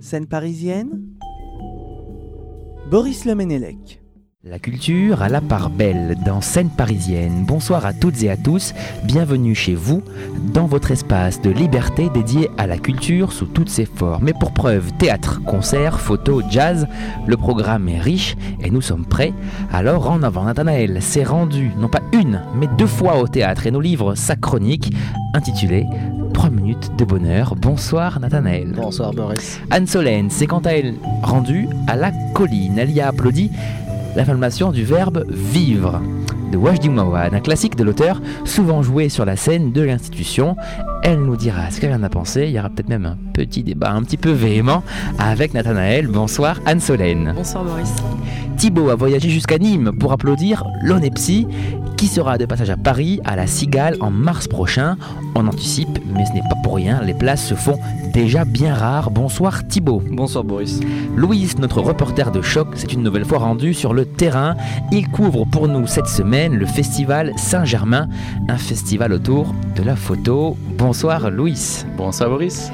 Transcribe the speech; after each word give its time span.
Scène 0.00 0.26
parisienne 0.26 0.88
Boris 2.90 3.26
Lemenelec. 3.26 4.00
La 4.42 4.58
culture 4.58 5.20
à 5.20 5.28
la 5.28 5.42
part 5.42 5.68
belle 5.68 6.16
dans 6.24 6.40
Scène 6.40 6.70
parisienne. 6.70 7.44
Bonsoir 7.46 7.84
à 7.84 7.92
toutes 7.92 8.22
et 8.22 8.30
à 8.30 8.38
tous, 8.38 8.72
bienvenue 9.04 9.54
chez 9.54 9.74
vous, 9.74 10.02
dans 10.54 10.64
votre 10.64 10.90
espace 10.90 11.42
de 11.42 11.50
liberté 11.50 12.08
dédié 12.14 12.48
à 12.56 12.66
la 12.66 12.78
culture 12.78 13.32
sous 13.32 13.44
toutes 13.44 13.68
ses 13.68 13.84
formes. 13.84 14.26
Et 14.28 14.32
pour 14.32 14.54
preuve, 14.54 14.90
théâtre, 14.96 15.42
concert, 15.44 16.00
photo, 16.00 16.40
jazz, 16.48 16.86
le 17.26 17.36
programme 17.36 17.86
est 17.90 18.00
riche 18.00 18.38
et 18.62 18.70
nous 18.70 18.80
sommes 18.80 19.04
prêts. 19.04 19.34
Alors 19.70 20.10
en 20.10 20.22
avant, 20.22 20.44
Nathanaël 20.44 21.02
s'est 21.02 21.24
rendu, 21.24 21.72
non 21.76 21.88
pas 21.88 22.02
une, 22.14 22.40
mais 22.54 22.68
deux 22.78 22.86
fois 22.86 23.18
au 23.18 23.28
théâtre 23.28 23.66
et 23.66 23.70
nous 23.70 23.82
livre 23.82 24.14
sa 24.14 24.34
chronique 24.34 24.94
intitulée 25.34 25.84
3 26.40 26.48
minutes 26.48 26.96
de 26.96 27.04
bonheur. 27.04 27.54
Bonsoir 27.54 28.18
Nathanaël. 28.18 28.72
Bonsoir 28.74 29.12
Boris. 29.12 29.60
Anne 29.70 29.86
Solène 29.86 30.30
s'est 30.30 30.46
quant 30.46 30.60
à 30.60 30.70
elle 30.70 30.94
rendue 31.22 31.68
à 31.86 31.96
la 31.96 32.12
colline. 32.32 32.78
Elle 32.78 32.92
y 32.92 33.02
a 33.02 33.08
applaudi 33.08 33.50
l'inflammation 34.16 34.72
du 34.72 34.82
verbe 34.82 35.26
vivre 35.28 36.00
de 36.50 36.56
Wajdi 36.56 36.88
un 36.88 37.40
classique 37.40 37.76
de 37.76 37.84
l'auteur, 37.84 38.22
souvent 38.46 38.82
joué 38.82 39.10
sur 39.10 39.26
la 39.26 39.36
scène 39.36 39.70
de 39.72 39.82
l'institution. 39.82 40.56
Elle 41.02 41.20
nous 41.20 41.36
dira 41.36 41.70
ce 41.70 41.78
qu'elle 41.78 41.92
en 41.92 42.02
a 42.02 42.08
pensé. 42.08 42.46
Il 42.46 42.52
y 42.52 42.58
aura 42.58 42.70
peut-être 42.70 42.88
même 42.88 43.04
un 43.04 43.18
petit 43.34 43.62
débat 43.62 43.92
un 43.92 44.02
petit 44.02 44.16
peu 44.16 44.30
véhément 44.30 44.82
avec 45.18 45.52
Nathanaël. 45.52 46.06
Bonsoir 46.06 46.58
Anne 46.64 46.80
Solène. 46.80 47.34
Bonsoir 47.36 47.64
Boris. 47.64 47.92
Thibaut 48.56 48.88
a 48.90 48.94
voyagé 48.94 49.28
jusqu'à 49.28 49.58
Nîmes 49.58 49.92
pour 49.98 50.12
applaudir 50.12 50.64
l'Onepsi 50.82 51.46
qui 52.00 52.06
sera 52.06 52.38
de 52.38 52.46
passage 52.46 52.70
à 52.70 52.78
Paris 52.78 53.20
à 53.26 53.36
la 53.36 53.46
Cigale 53.46 53.98
en 54.00 54.10
mars 54.10 54.48
prochain. 54.48 54.96
On 55.34 55.46
anticipe, 55.46 55.98
mais 56.14 56.24
ce 56.24 56.32
n'est 56.32 56.40
pas 56.40 56.56
pour 56.64 56.76
rien, 56.76 57.02
les 57.02 57.12
places 57.12 57.46
se 57.46 57.54
font 57.54 57.78
déjà 58.14 58.46
bien 58.46 58.72
rares. 58.72 59.10
Bonsoir 59.10 59.68
Thibaut. 59.68 60.02
Bonsoir 60.10 60.42
Boris. 60.42 60.80
Louise, 61.14 61.58
notre 61.58 61.82
reporter 61.82 62.30
de 62.30 62.40
choc, 62.40 62.68
s'est 62.74 62.86
une 62.86 63.02
nouvelle 63.02 63.26
fois 63.26 63.36
rendu 63.36 63.74
sur 63.74 63.92
le 63.92 64.06
terrain. 64.06 64.56
Il 64.90 65.10
couvre 65.10 65.44
pour 65.44 65.68
nous 65.68 65.86
cette 65.86 66.06
semaine 66.06 66.54
le 66.54 66.64
festival 66.64 67.34
Saint-Germain, 67.36 68.08
un 68.48 68.56
festival 68.56 69.12
autour 69.12 69.54
de 69.76 69.82
la 69.82 69.94
photo. 69.94 70.56
Bonsoir 70.78 71.30
Louis. 71.30 71.84
Bonsoir 71.98 72.30
Boris. 72.30 72.72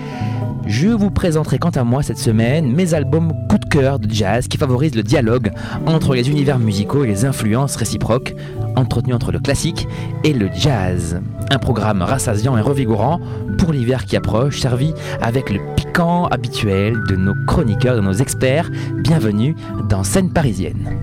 Je 0.66 0.88
vous 0.88 1.10
présenterai 1.10 1.58
quant 1.58 1.70
à 1.70 1.82
moi 1.82 2.04
cette 2.04 2.18
semaine 2.18 2.72
mes 2.72 2.94
albums 2.94 3.32
coup 3.48 3.58
de 3.58 3.66
cœur 3.66 3.98
de 3.98 4.08
jazz 4.08 4.46
qui 4.46 4.56
favorisent 4.56 4.94
le 4.94 5.02
dialogue 5.02 5.50
entre 5.86 6.14
les 6.14 6.28
univers 6.28 6.60
musicaux 6.60 7.04
et 7.04 7.08
les 7.08 7.24
influences 7.24 7.76
réciproques 7.76 8.34
entretenues 8.76 9.14
entre 9.14 9.32
le 9.32 9.40
classique 9.40 9.88
et 10.24 10.32
le 10.32 10.48
jazz. 10.54 11.20
Un 11.50 11.58
programme 11.58 12.02
rassasiant 12.02 12.56
et 12.56 12.60
revigorant 12.60 13.20
pour 13.58 13.72
l'hiver 13.72 14.04
qui 14.04 14.16
approche, 14.16 14.60
servi 14.60 14.92
avec 15.20 15.50
le 15.50 15.60
piquant 15.74 16.26
habituel 16.26 17.02
de 17.08 17.16
nos 17.16 17.34
chroniqueurs, 17.46 17.96
de 17.96 18.00
nos 18.00 18.12
experts. 18.12 18.70
Bienvenue 18.98 19.56
dans 19.88 20.04
Scène 20.04 20.32
parisienne. 20.32 20.96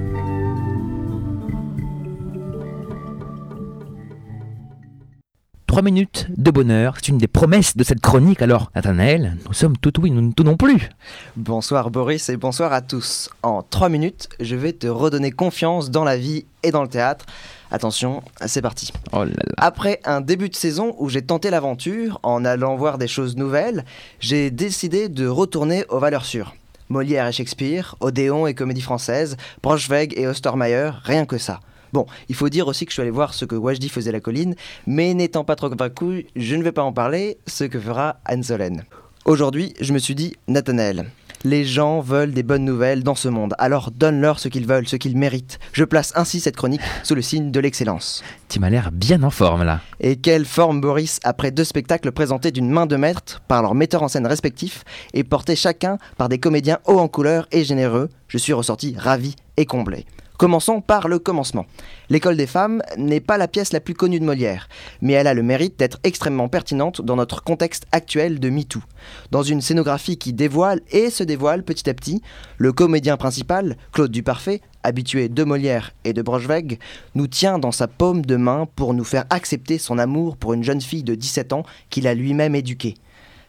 3 5.73 5.81
minutes 5.81 6.27
de 6.37 6.51
bonheur, 6.51 6.93
c'est 6.97 7.07
une 7.07 7.17
des 7.17 7.27
promesses 7.27 7.75
de 7.75 7.83
cette 7.83 7.99
chronique. 7.99 8.43
Alors, 8.43 8.69
Nathanaël, 8.75 9.37
nous 9.47 9.53
sommes 9.53 9.75
tout 9.75 9.99
oui, 9.99 10.11
nous 10.11 10.21
ne 10.21 10.31
tout 10.31 10.43
non 10.43 10.55
plus. 10.55 10.89
Bonsoir 11.35 11.89
Boris 11.89 12.29
et 12.29 12.37
bonsoir 12.37 12.73
à 12.73 12.81
tous. 12.81 13.31
En 13.41 13.63
3 13.63 13.89
minutes, 13.89 14.29
je 14.39 14.55
vais 14.55 14.73
te 14.73 14.85
redonner 14.85 15.31
confiance 15.31 15.89
dans 15.89 16.03
la 16.03 16.15
vie 16.15 16.45
et 16.61 16.69
dans 16.69 16.83
le 16.83 16.87
théâtre. 16.87 17.25
Attention, 17.73 18.21
c'est 18.45 18.61
parti. 18.61 18.93
Oh 19.13 19.23
là 19.23 19.31
là. 19.31 19.53
Après 19.57 19.99
un 20.05 20.21
début 20.21 20.47
de 20.47 20.55
saison 20.55 20.95
où 20.99 21.09
j'ai 21.09 21.23
tenté 21.23 21.49
l'aventure 21.49 22.19
en 22.21 22.45
allant 22.45 22.75
voir 22.75 22.99
des 22.99 23.07
choses 23.07 23.35
nouvelles, 23.35 23.83
j'ai 24.19 24.51
décidé 24.51 25.09
de 25.09 25.25
retourner 25.25 25.83
aux 25.89 25.97
valeurs 25.97 26.23
sûres. 26.23 26.53
Molière 26.89 27.27
et 27.27 27.31
Shakespeare, 27.31 27.95
Odéon 27.99 28.45
et 28.45 28.53
Comédie 28.53 28.81
Française, 28.81 29.37
Braunschweig 29.63 30.13
et 30.15 30.27
Ostermeyer, 30.27 30.91
rien 31.03 31.25
que 31.25 31.39
ça. 31.39 31.61
Bon, 31.93 32.05
il 32.29 32.35
faut 32.35 32.49
dire 32.49 32.67
aussi 32.67 32.85
que 32.85 32.91
je 32.91 32.93
suis 32.93 33.01
allé 33.01 33.09
voir 33.09 33.33
ce 33.33 33.43
que 33.43 33.55
Wajdi 33.55 33.89
faisait 33.89 34.09
à 34.09 34.13
la 34.13 34.19
colline, 34.19 34.53
mais 34.85 35.15
n'étant 35.15 35.43
pas 35.43 35.55
trop 35.55 35.71
convaincu, 35.71 36.27
je 36.35 36.55
ne 36.55 36.61
vais 36.61 36.71
pas 36.71 36.83
en 36.83 36.93
parler, 36.93 37.39
ce 37.47 37.63
que 37.63 37.79
fera 37.79 38.17
Anne 38.25 38.43
Solène. 38.43 38.83
Aujourd'hui, 39.25 39.73
je 39.81 39.93
me 39.93 39.99
suis 39.99 40.13
dit, 40.13 40.35
Nathanaël, 40.47 41.09
les 41.43 41.65
gens 41.65 41.99
veulent 41.99 42.31
des 42.33 42.43
bonnes 42.43 42.65
nouvelles 42.65 43.03
dans 43.03 43.15
ce 43.15 43.27
monde, 43.27 43.53
alors 43.57 43.91
donne-leur 43.91 44.39
ce 44.39 44.47
qu'ils 44.47 44.67
veulent, 44.67 44.87
ce 44.87 44.95
qu'ils 44.95 45.17
méritent. 45.17 45.59
Je 45.73 45.83
place 45.83 46.13
ainsi 46.15 46.39
cette 46.39 46.55
chronique 46.55 46.81
sous 47.03 47.15
le 47.15 47.21
signe 47.21 47.51
de 47.51 47.59
l'excellence. 47.59 48.23
Tu 48.49 48.59
m'as 48.59 48.69
l'air 48.69 48.91
bien 48.91 49.23
en 49.23 49.29
forme 49.29 49.63
là. 49.63 49.81
Et 49.99 50.15
quelle 50.15 50.45
forme 50.45 50.81
Boris 50.81 51.19
après 51.23 51.51
deux 51.51 51.63
spectacles 51.63 52.11
présentés 52.11 52.51
d'une 52.51 52.69
main 52.69 52.85
de 52.85 52.95
maître 52.95 53.41
par 53.47 53.61
leurs 53.61 53.75
metteurs 53.75 54.03
en 54.03 54.07
scène 54.07 54.27
respectifs 54.27 54.83
et 55.13 55.23
portés 55.23 55.55
chacun 55.55 55.97
par 56.17 56.29
des 56.29 56.39
comédiens 56.39 56.79
hauts 56.85 56.99
en 56.99 57.07
couleur 57.07 57.47
et 57.51 57.63
généreux, 57.63 58.09
je 58.27 58.37
suis 58.37 58.53
ressorti 58.53 58.95
ravi 58.97 59.35
et 59.57 59.65
comblé. 59.65 60.05
Commençons 60.37 60.81
par 60.81 61.07
le 61.07 61.19
commencement. 61.19 61.67
L'école 62.09 62.37
des 62.37 62.47
femmes 62.47 62.81
n'est 62.97 63.19
pas 63.19 63.37
la 63.37 63.47
pièce 63.47 63.71
la 63.71 63.79
plus 63.79 63.93
connue 63.93 64.19
de 64.19 64.25
Molière, 64.25 64.67
mais 65.01 65.13
elle 65.13 65.27
a 65.27 65.35
le 65.35 65.43
mérite 65.43 65.77
d'être 65.77 65.99
extrêmement 66.03 66.49
pertinente 66.49 67.01
dans 67.01 67.15
notre 67.15 67.43
contexte 67.43 67.85
actuel 67.91 68.39
de 68.39 68.49
MeToo. 68.49 68.81
Dans 69.29 69.43
une 69.43 69.61
scénographie 69.61 70.17
qui 70.17 70.33
dévoile 70.33 70.81
et 70.91 71.11
se 71.11 71.23
dévoile 71.23 71.63
petit 71.63 71.87
à 71.87 71.93
petit, 71.93 72.23
le 72.57 72.73
comédien 72.73 73.15
principal, 73.15 73.77
Claude 73.91 74.11
Duparfait, 74.11 74.61
habitué 74.81 75.29
de 75.29 75.43
Molière 75.43 75.91
et 76.03 76.13
de 76.13 76.21
Braunschweig, 76.23 76.79
nous 77.13 77.27
tient 77.27 77.59
dans 77.59 77.71
sa 77.71 77.87
paume 77.87 78.25
de 78.25 78.35
main 78.35 78.67
pour 78.75 78.95
nous 78.95 79.03
faire 79.03 79.25
accepter 79.29 79.77
son 79.77 79.99
amour 79.99 80.35
pour 80.37 80.53
une 80.53 80.63
jeune 80.63 80.81
fille 80.81 81.03
de 81.03 81.15
17 81.15 81.53
ans 81.53 81.63
qu'il 81.91 82.07
a 82.07 82.15
lui-même 82.15 82.55
éduquée. 82.55 82.95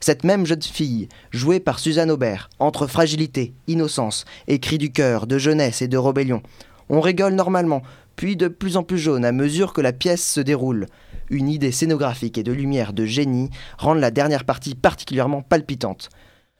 Cette 0.00 0.22
même 0.22 0.44
jeune 0.44 0.60
fille, 0.60 1.08
jouée 1.30 1.60
par 1.60 1.78
Suzanne 1.78 2.10
Aubert, 2.10 2.50
entre 2.58 2.86
fragilité, 2.86 3.54
innocence, 3.68 4.26
et 4.48 4.58
du 4.58 4.92
cœur, 4.92 5.26
de 5.26 5.38
jeunesse 5.38 5.80
et 5.80 5.88
de 5.88 5.96
rébellion. 5.96 6.42
On 6.88 7.00
rigole 7.00 7.34
normalement, 7.34 7.82
puis 8.16 8.36
de 8.36 8.48
plus 8.48 8.76
en 8.76 8.82
plus 8.82 8.98
jaune 8.98 9.24
à 9.24 9.32
mesure 9.32 9.72
que 9.72 9.80
la 9.80 9.92
pièce 9.92 10.24
se 10.24 10.40
déroule. 10.40 10.86
Une 11.30 11.48
idée 11.48 11.72
scénographique 11.72 12.38
et 12.38 12.42
de 12.42 12.52
lumière 12.52 12.92
de 12.92 13.04
génie 13.04 13.50
rendent 13.78 14.00
la 14.00 14.10
dernière 14.10 14.44
partie 14.44 14.74
particulièrement 14.74 15.42
palpitante. 15.42 16.10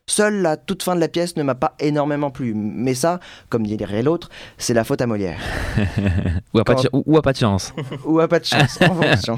Seule 0.06 0.42
la 0.42 0.58
toute 0.58 0.82
fin 0.82 0.94
de 0.94 1.00
la 1.00 1.08
pièce 1.08 1.36
ne 1.36 1.42
m'a 1.42 1.54
pas 1.54 1.74
énormément 1.78 2.30
plu, 2.30 2.52
mais 2.54 2.94
ça, 2.94 3.20
comme 3.48 3.66
dirait 3.66 4.02
l'autre, 4.02 4.28
c'est 4.58 4.74
la 4.74 4.84
faute 4.84 5.00
à 5.00 5.06
Molière. 5.06 5.40
ou, 6.54 6.58
à 6.58 6.64
pas 6.64 6.74
de, 6.74 6.90
ou 6.92 7.16
à 7.16 7.22
pas 7.22 7.32
de 7.32 7.38
chance. 7.38 7.72
Ou 8.04 8.20
à 8.20 8.28
pas 8.28 8.38
de 8.38 8.44
chance, 8.44 8.78
en 8.82 8.94
fonction. 8.94 9.36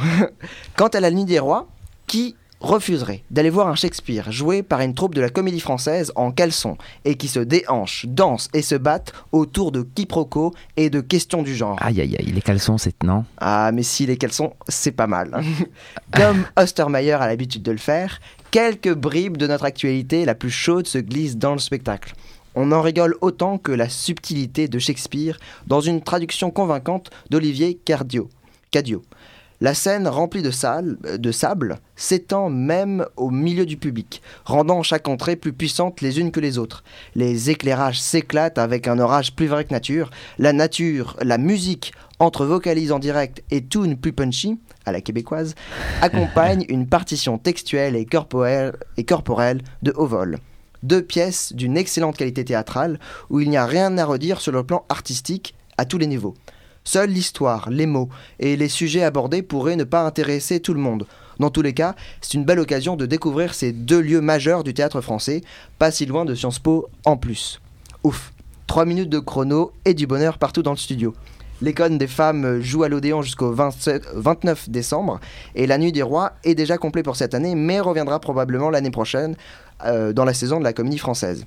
Quant 0.77 0.89
à 0.89 0.99
la 0.99 1.13
nuit 1.13 1.25
des 1.25 1.39
rois, 1.39 1.69
qui 2.09 2.35
refuserait 2.61 3.23
d'aller 3.31 3.51
voir 3.51 3.69
un 3.69 3.75
Shakespeare 3.75 4.33
joué 4.33 4.63
par 4.63 4.81
une 4.81 4.95
troupe 4.95 5.15
de 5.15 5.21
la 5.21 5.29
comédie 5.29 5.61
française 5.61 6.11
en 6.17 6.31
caleçon 6.33 6.77
et 7.05 7.17
qui 7.17 7.29
se 7.29 7.41
déhanche, 7.41 8.07
danse 8.09 8.49
et 8.55 8.63
se 8.63 8.75
batte 8.75 9.13
autour 9.33 9.73
de 9.73 9.83
quiproquos 9.83 10.53
et 10.77 10.89
de 10.91 11.01
questions 11.01 11.43
du 11.43 11.55
genre 11.55 11.77
Aïe 11.83 12.01
aïe 12.01 12.17
aïe, 12.19 12.33
les 12.33 12.43
caleçons 12.43 12.79
c'est 12.79 13.03
non. 13.03 13.25
Ah, 13.39 13.71
mais 13.73 13.83
si 13.83 14.07
les 14.07 14.17
caleçons, 14.17 14.55
c'est 14.69 14.93
pas 14.93 15.07
mal. 15.07 15.31
hein. 15.35 15.43
Comme 16.17 16.45
Ostermeyer 16.57 17.13
a 17.13 17.27
l'habitude 17.27 17.63
de 17.63 17.73
le 17.73 17.79
faire, 17.79 18.21
quelques 18.51 18.95
bribes 18.95 19.37
de 19.37 19.47
notre 19.47 19.65
actualité 19.65 20.25
la 20.25 20.35
plus 20.35 20.51
chaude 20.51 20.87
se 20.87 20.99
glissent 20.99 21.37
dans 21.37 21.53
le 21.53 21.59
spectacle. 21.59 22.15
On 22.55 22.73
en 22.73 22.81
rigole 22.81 23.17
autant 23.21 23.59
que 23.59 23.71
la 23.73 23.91
subtilité 23.91 24.67
de 24.67 24.79
Shakespeare 24.79 25.37
dans 25.67 25.83
une 25.83 26.01
traduction 26.01 26.51
convaincante 26.51 27.11
d'Olivier 27.29 27.75
Cardio. 27.85 28.31
Cadio. 28.71 29.03
La 29.63 29.73
scène 29.73 30.07
remplie 30.07 30.43
de, 30.43 30.51
sable 30.51 31.79
s'étend 31.97 32.51
même 32.51 33.07
au 33.17 33.31
milieu 33.31 33.65
du 33.65 33.79
public, 33.79 34.21
rendant 34.45 34.83
chaque 34.83 35.09
entrée 35.09 35.35
plus 35.35 35.55
puissante 35.55 36.03
les 36.03 36.21
unes 36.21 36.31
que 36.31 36.41
les 36.41 36.59
autres. 36.59 36.85
Les 37.15 37.49
éclairages 37.49 37.99
s'éclatent 37.99 38.59
avec 38.59 38.87
un 38.87 38.99
orage 38.99 39.35
plus 39.35 39.47
vrai 39.47 39.65
que 39.65 39.73
nature. 39.73 40.11
La 40.39 40.53
nature, 40.53 41.17
la 41.23 41.39
musique, 41.39 41.95
entre 42.19 42.45
vocalise 42.45 42.93
en 42.93 42.99
direct 42.99 43.43
et 43.51 43.65
tune 43.65 43.97
plus 43.97 44.13
punchy, 44.13 44.59
à 44.85 44.93
la 44.93 45.01
québécoise, 45.01 45.55
accompagne 46.03 46.67
une 46.69 46.87
partition 46.87 47.39
textuelle 47.39 47.97
et 47.97 48.05
corporelle, 48.05 48.75
et 48.99 49.05
corporelle 49.05 49.63
de 49.83 49.95
haut 49.97 50.07
vol. 50.07 50.39
Deux 50.83 51.03
pièces 51.03 51.55
d'une 51.55 51.79
excellente 51.79 52.19
qualité 52.19 52.45
théâtrale 52.45 53.01
où 53.31 53.41
il 53.41 53.49
n'y 53.49 53.57
a 53.57 53.65
rien 53.65 53.97
à 53.97 54.05
redire 54.05 54.43
sur 54.43 54.53
le 54.53 54.65
plan 54.65 54.85
artistique 54.91 55.55
à 55.79 55.87
tous 55.87 55.97
les 55.97 56.07
niveaux. 56.07 56.35
Seule 56.87 57.11
l'histoire, 57.11 57.69
les 57.69 57.85
mots 57.85 58.09
et 58.39 58.57
les 58.57 58.69
sujets 58.69 59.03
abordés 59.03 59.43
pourraient 59.43 59.75
ne 59.75 59.83
pas 59.83 60.07
intéresser 60.07 60.61
tout 60.61 60.73
le 60.73 60.79
monde. 60.79 61.05
Dans 61.41 61.51
tous 61.51 61.61
les 61.61 61.73
cas, 61.73 61.97
c'est 62.21 62.35
une 62.35 62.45
belle 62.45 62.61
occasion 62.61 62.95
de 62.95 63.07
découvrir 63.07 63.55
ces 63.55 63.73
deux 63.73 64.01
lieux 64.01 64.21
majeurs 64.21 64.63
du 64.63 64.73
théâtre 64.73 65.01
français, 65.01 65.43
pas 65.81 65.91
si 65.91 66.07
loin 66.07 66.25
de 66.25 66.33
Sciences 66.37 66.61
Po 66.61 66.89
en 67.05 67.17
plus. 67.17 67.61
Ouf, 68.05 68.33
3 68.69 68.85
minutes 68.85 69.11
de 69.11 69.19
chrono 69.19 69.73
et 69.85 69.95
du 69.95 70.07
bonheur 70.07 70.39
partout 70.39 70.63
dans 70.63 70.71
le 70.71 70.77
studio. 70.77 71.13
L'école 71.61 71.99
des 71.99 72.07
femmes 72.07 72.61
joue 72.61 72.85
à 72.85 72.89
l'Odéon 72.89 73.21
jusqu'au 73.21 73.51
27 73.51 74.07
29 74.15 74.71
décembre 74.71 75.19
et 75.57 75.67
la 75.67 75.79
Nuit 75.79 75.91
des 75.91 76.03
Rois 76.03 76.35
est 76.45 76.55
déjà 76.55 76.79
complet 76.79 77.03
pour 77.03 77.17
cette 77.17 77.35
année 77.35 77.57
mais 77.57 77.81
reviendra 77.81 78.21
probablement 78.21 78.71
l'année 78.71 78.93
prochaine 78.93 79.35
euh, 79.85 80.13
dans 80.13 80.25
la 80.25 80.35
saison 80.35 80.61
de 80.61 80.65
la 80.65 80.73
comédie 80.73 80.99
française. 80.99 81.47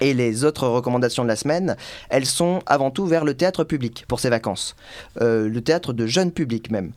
Et 0.00 0.14
les 0.14 0.44
autres 0.44 0.66
recommandations 0.66 1.22
de 1.22 1.28
la 1.28 1.36
semaine, 1.36 1.76
elles 2.08 2.26
sont 2.26 2.60
avant 2.66 2.90
tout 2.90 3.06
vers 3.06 3.24
le 3.24 3.34
théâtre 3.34 3.64
public 3.64 4.04
pour 4.08 4.20
ces 4.20 4.30
vacances. 4.30 4.74
Euh, 5.20 5.48
le 5.48 5.60
théâtre 5.60 5.92
de 5.92 6.06
jeune 6.06 6.32
public 6.32 6.70
même. 6.70 6.92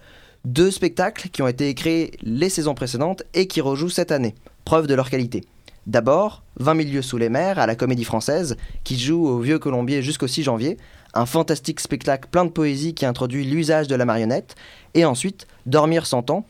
Deux 0.45 0.71
spectacles 0.71 1.29
qui 1.29 1.41
ont 1.41 1.47
été 1.47 1.73
créés 1.73 2.11
les 2.21 2.49
saisons 2.49 2.73
précédentes 2.73 3.23
et 3.33 3.47
qui 3.47 3.61
rejouent 3.61 3.89
cette 3.89 4.11
année, 4.11 4.35
preuve 4.65 4.87
de 4.87 4.95
leur 4.95 5.09
qualité. 5.09 5.43
D'abord, 5.87 6.43
20 6.59 6.73
milieux 6.73 7.01
sous 7.01 7.17
les 7.17 7.29
mers 7.29 7.59
à 7.59 7.67
la 7.67 7.75
Comédie 7.75 8.03
Française, 8.03 8.57
qui 8.83 8.99
joue 8.99 9.25
au 9.25 9.39
Vieux 9.39 9.59
Colombier 9.59 10.01
jusqu'au 10.01 10.27
6 10.27 10.43
janvier, 10.43 10.77
un 11.13 11.25
fantastique 11.25 11.79
spectacle 11.79 12.27
plein 12.29 12.45
de 12.45 12.49
poésie 12.49 12.93
qui 12.93 13.05
introduit 13.05 13.45
l'usage 13.45 13.87
de 13.87 13.95
la 13.95 14.05
marionnette, 14.05 14.55
et 14.95 15.05
ensuite 15.05 15.47
Dormir 15.65 16.05
sans 16.05 16.23
temps, 16.23 16.45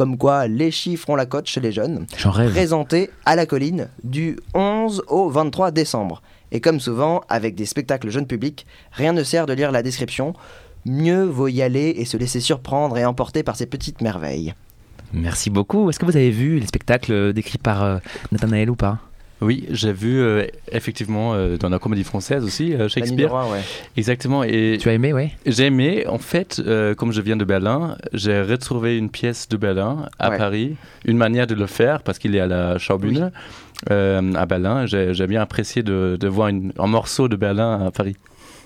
comme 0.00 0.16
quoi 0.16 0.48
les 0.48 0.70
chiffres 0.70 1.10
ont 1.10 1.14
la 1.14 1.26
cote 1.26 1.46
chez 1.46 1.60
les 1.60 1.72
jeunes, 1.72 2.06
présenté 2.32 3.10
à 3.26 3.36
la 3.36 3.44
colline 3.44 3.88
du 4.02 4.38
11 4.54 5.02
au 5.08 5.28
23 5.28 5.72
décembre. 5.72 6.22
Et 6.52 6.62
comme 6.62 6.80
souvent, 6.80 7.20
avec 7.28 7.54
des 7.54 7.66
spectacles 7.66 8.08
jeunes 8.08 8.26
publics, 8.26 8.64
rien 8.92 9.12
ne 9.12 9.22
sert 9.22 9.44
de 9.44 9.52
lire 9.52 9.70
la 9.72 9.82
description. 9.82 10.32
Mieux 10.86 11.24
vaut 11.24 11.48
y 11.48 11.60
aller 11.60 11.92
et 11.98 12.06
se 12.06 12.16
laisser 12.16 12.40
surprendre 12.40 12.96
et 12.96 13.04
emporter 13.04 13.42
par 13.42 13.56
ces 13.56 13.66
petites 13.66 14.00
merveilles. 14.00 14.54
Merci 15.12 15.50
beaucoup. 15.50 15.90
Est-ce 15.90 15.98
que 15.98 16.06
vous 16.06 16.16
avez 16.16 16.30
vu 16.30 16.58
les 16.58 16.66
spectacles 16.66 17.34
décrits 17.34 17.58
par 17.58 17.82
euh, 17.82 17.98
Nathanaël 18.32 18.70
ou 18.70 18.76
pas? 18.76 19.00
Oui, 19.42 19.64
j'ai 19.70 19.92
vu 19.92 20.20
euh, 20.20 20.46
effectivement 20.70 21.32
euh, 21.34 21.56
dans 21.56 21.70
la 21.70 21.78
comédie 21.78 22.04
française 22.04 22.44
aussi, 22.44 22.74
euh, 22.74 22.88
Shakespeare. 22.88 23.34
un, 23.34 23.50
ouais. 23.50 23.60
Exactement. 23.96 24.42
Et 24.44 24.76
Tu 24.80 24.88
as 24.88 24.92
aimé, 24.92 25.12
ouais 25.14 25.32
j'ai 25.46 25.66
aimé, 25.66 26.04
en 26.06 26.18
fait, 26.18 26.60
euh, 26.66 26.94
comme 26.94 27.12
je 27.12 27.20
viens 27.22 27.36
de 27.36 27.44
Berlin, 27.44 27.96
j'ai 28.12 28.42
retrouvé 28.42 28.98
une 28.98 29.08
pièce 29.10 29.48
de 29.48 29.56
Berlin 29.56 30.06
à 30.18 30.30
Ouais. 30.30 30.36
Paris, 30.38 30.76
une 31.06 31.16
manière 31.16 31.46
de 31.46 31.54
le 31.54 31.66
faire 31.66 32.02
parce 32.02 32.18
qu'il 32.18 32.36
est 32.36 32.40
à 32.40 32.46
la 32.46 32.76
Schaubühne 32.78 33.30
euh, 33.90 34.34
à 34.34 34.44
Berlin. 34.46 34.84
J'ai 34.86 35.14
j'ai 35.14 35.26
bien 35.26 35.40
apprécié 35.40 35.82
de, 35.82 36.18
de 36.20 36.28
voir 36.28 36.48
une- 36.48 36.72
un 36.78 36.86
morceau 36.86 37.28
de 37.28 37.36
Berlin 37.36 37.86
à 37.86 37.90
Paris. 37.90 38.16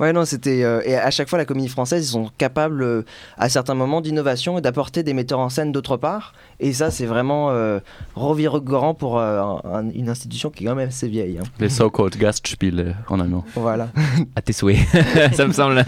Ouais, 0.01 0.13
non, 0.13 0.25
c'était. 0.25 0.65
euh, 0.65 0.81
et 0.85 0.97
à 0.97 1.11
chaque 1.11 1.29
fois, 1.29 1.39
la 1.39 1.45
comédie 1.45 1.69
française, 1.69 2.05
ils 2.07 2.11
sont 2.11 2.31
capables, 2.37 2.83
euh, 2.83 3.03
à 3.39 3.49
certains 3.49 3.75
moments, 3.75 4.01
d'innovation 4.01 4.59
et 4.59 4.61
d'apporter 4.61 5.03
des 5.03 5.15
metteurs 5.15 5.39
en 5.39 5.49
scène 5.49 5.71
d'autre 5.73 5.97
part. 5.97 6.35
Et 6.59 6.73
ça, 6.73 6.91
c'est 6.91 7.07
vraiment 7.07 7.51
euh, 7.51 7.79
revigorant 8.17 8.95
pour 8.95 9.19
euh, 9.19 9.41
un- 9.65 9.91
une 9.91 10.09
institution 10.09 10.51
qui 10.51 10.65
est 10.65 10.67
quand 10.67 10.75
même 10.75 10.89
assez 10.89 11.07
vieille. 11.09 11.39
hein. 11.39 11.47
Les 11.61 11.69
so-called 11.69 12.17
Gastspiele 12.17 12.97
en 13.09 13.21
allemand. 13.21 13.45
Voilà. 13.55 13.89
À 14.37 14.43
tes 14.43 14.53
souhaits. 14.53 14.79
Ça 15.35 15.47
me 15.47 15.53
semble. 15.53 15.85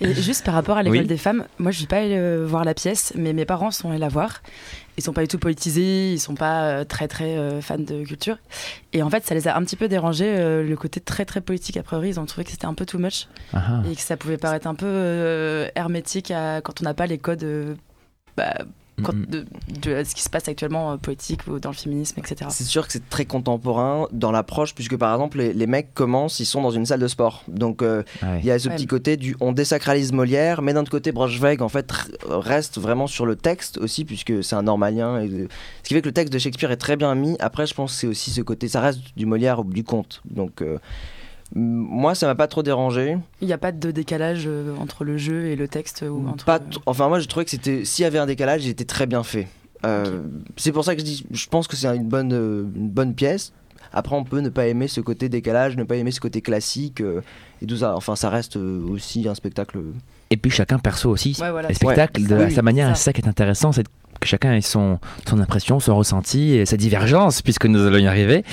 Et 0.00 0.14
juste 0.14 0.44
par 0.44 0.54
rapport 0.54 0.76
à 0.76 0.82
l'école 0.82 1.00
Oui. 1.00 1.06
des 1.06 1.16
femmes, 1.16 1.44
moi 1.58 1.72
je 1.72 1.78
suis 1.78 1.86
pas 1.88 1.96
allée 1.96 2.16
euh, 2.16 2.44
voir 2.46 2.64
la 2.64 2.72
pièce, 2.74 3.12
mais 3.16 3.32
mes 3.32 3.44
parents 3.44 3.72
sont 3.72 3.90
allés 3.90 3.98
la 3.98 4.08
voir. 4.08 4.42
Ils 4.98 5.02
sont 5.02 5.12
pas 5.12 5.22
du 5.22 5.28
tout 5.28 5.38
politisés, 5.38 6.12
ils 6.12 6.18
sont 6.18 6.34
pas 6.34 6.64
euh, 6.64 6.84
très 6.84 7.06
très 7.08 7.36
euh, 7.38 7.60
fans 7.62 7.78
de 7.78 8.04
culture. 8.04 8.36
Et 8.92 9.02
en 9.02 9.08
fait, 9.08 9.24
ça 9.24 9.34
les 9.34 9.46
a 9.48 9.56
un 9.56 9.62
petit 9.62 9.76
peu 9.76 9.86
dérangés 9.88 10.28
euh, 10.28 10.62
le 10.62 10.76
côté 10.76 11.00
très 11.00 11.24
très 11.24 11.40
politique. 11.40 11.76
A 11.76 11.82
priori, 11.82 12.08
ils 12.08 12.18
ont 12.20 12.26
trouvé 12.26 12.44
que 12.44 12.50
c'était 12.50 12.66
un 12.66 12.74
peu 12.74 12.84
too 12.84 12.98
much 12.98 13.28
Ah, 13.54 13.80
et 13.90 13.94
que 13.94 14.00
ça 14.02 14.16
pouvait 14.16 14.36
paraître 14.38 14.66
un 14.66 14.74
peu 14.74 15.68
hermétique 15.76 16.30
à- 16.32 16.60
quand 16.60 16.80
on 16.82 16.84
n'a 16.84 16.94
pas 16.94 17.06
les 17.06 17.18
codes. 17.18 17.76
bah, 18.36 18.54
quand- 19.02 19.14
Mhm. 19.14 19.26
de, 19.26 19.44
de 19.82 20.04
ce 20.04 20.14
qui 20.14 20.22
se 20.22 20.30
passe 20.30 20.48
actuellement 20.48 20.92
euh, 20.92 20.96
politique 20.96 21.46
ou 21.46 21.58
dans 21.60 21.70
le 21.70 21.74
féminisme, 21.76 22.18
etc. 22.20 22.46
C'est 22.50 22.64
sûr 22.64 22.86
que 22.86 22.92
c'est 22.92 23.08
très 23.08 23.24
contemporain 23.24 24.06
dans 24.12 24.32
l'approche, 24.32 24.74
puisque 24.74 24.96
par 24.96 25.12
exemple, 25.14 25.38
les, 25.38 25.52
les 25.52 25.66
mecs 25.66 25.92
commencent, 25.94 26.40
ils 26.40 26.46
sont 26.46 26.62
dans 26.62 26.70
une 26.70 26.86
salle 26.86 27.00
de 27.00 27.08
sport. 27.08 27.42
Donc, 27.48 27.82
euh, 27.82 28.02
Ah 28.22 28.32
ouais. 28.32 28.40
il 28.42 28.46
y 28.46 28.50
a 28.50 28.58
ce 28.58 28.68
Ouais. 28.68 28.74
petit 28.76 28.86
côté 28.86 29.16
du 29.16 29.36
on 29.40 29.52
désacralise 29.52 30.12
Molière, 30.12 30.62
mais 30.62 30.72
d'un 30.72 30.80
autre 30.82 30.90
côté, 30.90 31.12
Braunschweig 31.12 31.62
en 31.62 31.68
fait 31.68 31.90
reste 32.28 32.78
vraiment 32.78 33.06
sur 33.06 33.26
le 33.26 33.36
texte 33.36 33.78
aussi, 33.78 34.04
puisque 34.04 34.42
c'est 34.44 34.56
un 34.56 34.62
normalien. 34.62 35.20
Et, 35.20 35.28
euh, 35.28 35.48
ce 35.82 35.88
qui 35.88 35.94
fait 35.94 36.02
que 36.02 36.08
le 36.08 36.12
texte 36.12 36.32
de 36.32 36.38
Shakespeare 36.38 36.70
est 36.70 36.76
très 36.76 36.96
bien 36.96 37.14
mis. 37.14 37.36
Après, 37.40 37.66
je 37.66 37.74
pense 37.74 37.92
que 37.92 37.98
c'est 38.00 38.06
aussi 38.06 38.30
ce 38.30 38.40
côté, 38.42 38.68
ça 38.68 38.80
reste 38.80 39.00
du 39.16 39.26
Molière 39.26 39.60
ou 39.60 39.64
du 39.64 39.84
conte. 39.84 40.22
Donc, 40.30 40.62
euh, 40.62 40.78
moi, 41.54 42.14
ça 42.14 42.26
m'a 42.26 42.34
pas 42.34 42.46
trop 42.46 42.62
dérangé. 42.62 43.16
Il 43.40 43.46
n'y 43.46 43.52
a 43.54 43.58
pas 43.58 43.72
de 43.72 43.90
décalage 43.90 44.44
euh, 44.46 44.74
entre 44.80 45.04
le 45.04 45.16
jeu 45.16 45.46
et 45.46 45.56
le 45.56 45.66
texte 45.68 46.04
ou 46.08 46.26
entre. 46.28 46.44
Pas 46.44 46.60
enfin, 46.86 47.08
moi, 47.08 47.20
je 47.20 47.26
trouvais 47.26 47.44
que 47.44 47.50
c'était, 47.50 47.84
s'il 47.84 48.02
y 48.02 48.06
avait 48.06 48.18
un 48.18 48.26
décalage, 48.26 48.64
il 48.66 48.70
était 48.70 48.84
très 48.84 49.06
bien 49.06 49.22
fait. 49.22 49.48
Euh, 49.86 50.22
C'est 50.56 50.72
pour 50.72 50.84
ça 50.84 50.94
que 50.94 51.00
je 51.00 51.04
dis, 51.06 51.26
je 51.30 51.46
pense 51.46 51.68
que 51.68 51.76
c'est 51.76 51.86
une 51.94 52.08
bonne, 52.08 52.32
euh, 52.32 52.64
une 52.76 52.90
bonne 52.90 53.14
pièce. 53.14 53.52
Après, 53.92 54.14
on 54.14 54.24
peut 54.24 54.40
ne 54.40 54.50
pas 54.50 54.66
aimer 54.66 54.86
ce 54.88 55.00
côté 55.00 55.30
décalage, 55.30 55.76
ne 55.76 55.84
pas 55.84 55.96
aimer 55.96 56.10
ce 56.10 56.20
côté 56.20 56.42
classique 56.42 57.00
euh, 57.00 57.22
et 57.62 57.66
tout 57.66 57.76
ça. 57.78 57.96
Enfin, 57.96 58.16
ça 58.16 58.28
reste 58.28 58.56
aussi 58.56 59.26
un 59.26 59.34
spectacle. 59.34 59.78
Et 60.30 60.36
puis 60.36 60.50
chacun 60.50 60.78
perçoit 60.78 61.10
aussi 61.10 61.34
Ouais, 61.40 61.50
voilà, 61.50 61.68
les 61.68 61.74
c'est- 61.74 61.84
spectacles 61.86 62.26
de 62.26 62.36
Oui, 62.36 62.42
à 62.42 62.50
sa 62.50 62.60
manière. 62.62 62.94
C'est 62.96 63.04
ça 63.04 63.12
qui 63.14 63.22
est 63.22 63.28
intéressant, 63.28 63.72
c'est 63.72 63.86
que 64.20 64.26
chacun 64.28 64.54
ait 64.54 64.60
son, 64.60 64.98
son 65.28 65.40
impression, 65.40 65.80
son 65.80 65.96
ressenti, 65.96 66.54
et 66.54 66.66
sa 66.66 66.76
divergence, 66.76 67.42
puisque 67.42 67.66
nous 67.66 67.86
allons 67.86 67.98
y 67.98 68.06
arriver. 68.06 68.44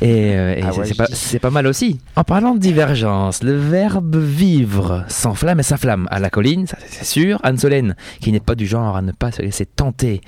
Et, 0.00 0.34
euh, 0.34 0.54
et 0.56 0.60
Ah 0.62 0.70
c'est- 0.72 0.98
ouais, 1.00 1.06
c'est 1.12 1.38
pas, 1.38 1.50
mal 1.50 1.66
aussi. 1.66 1.98
En 2.16 2.24
parlant 2.24 2.54
de 2.54 2.58
divergence, 2.60 3.42
le 3.42 3.56
verbe 3.56 4.16
vivre 4.16 5.04
s'enflamme 5.08 5.60
et 5.60 5.62
s'inflamme 5.62 6.08
à 6.10 6.18
la 6.18 6.30
colline, 6.30 6.66
ça 6.66 6.76
c'est 6.88 7.04
sûr. 7.04 7.38
Anne 7.42 7.58
Solène, 7.58 7.96
qui 8.20 8.32
n'est 8.32 8.40
pas 8.40 8.54
du 8.54 8.66
genre 8.66 8.96
à 8.96 9.02
ne 9.02 9.12
pas 9.12 9.32
se 9.32 9.42
laisser 9.42 9.66
tenter 9.66 10.20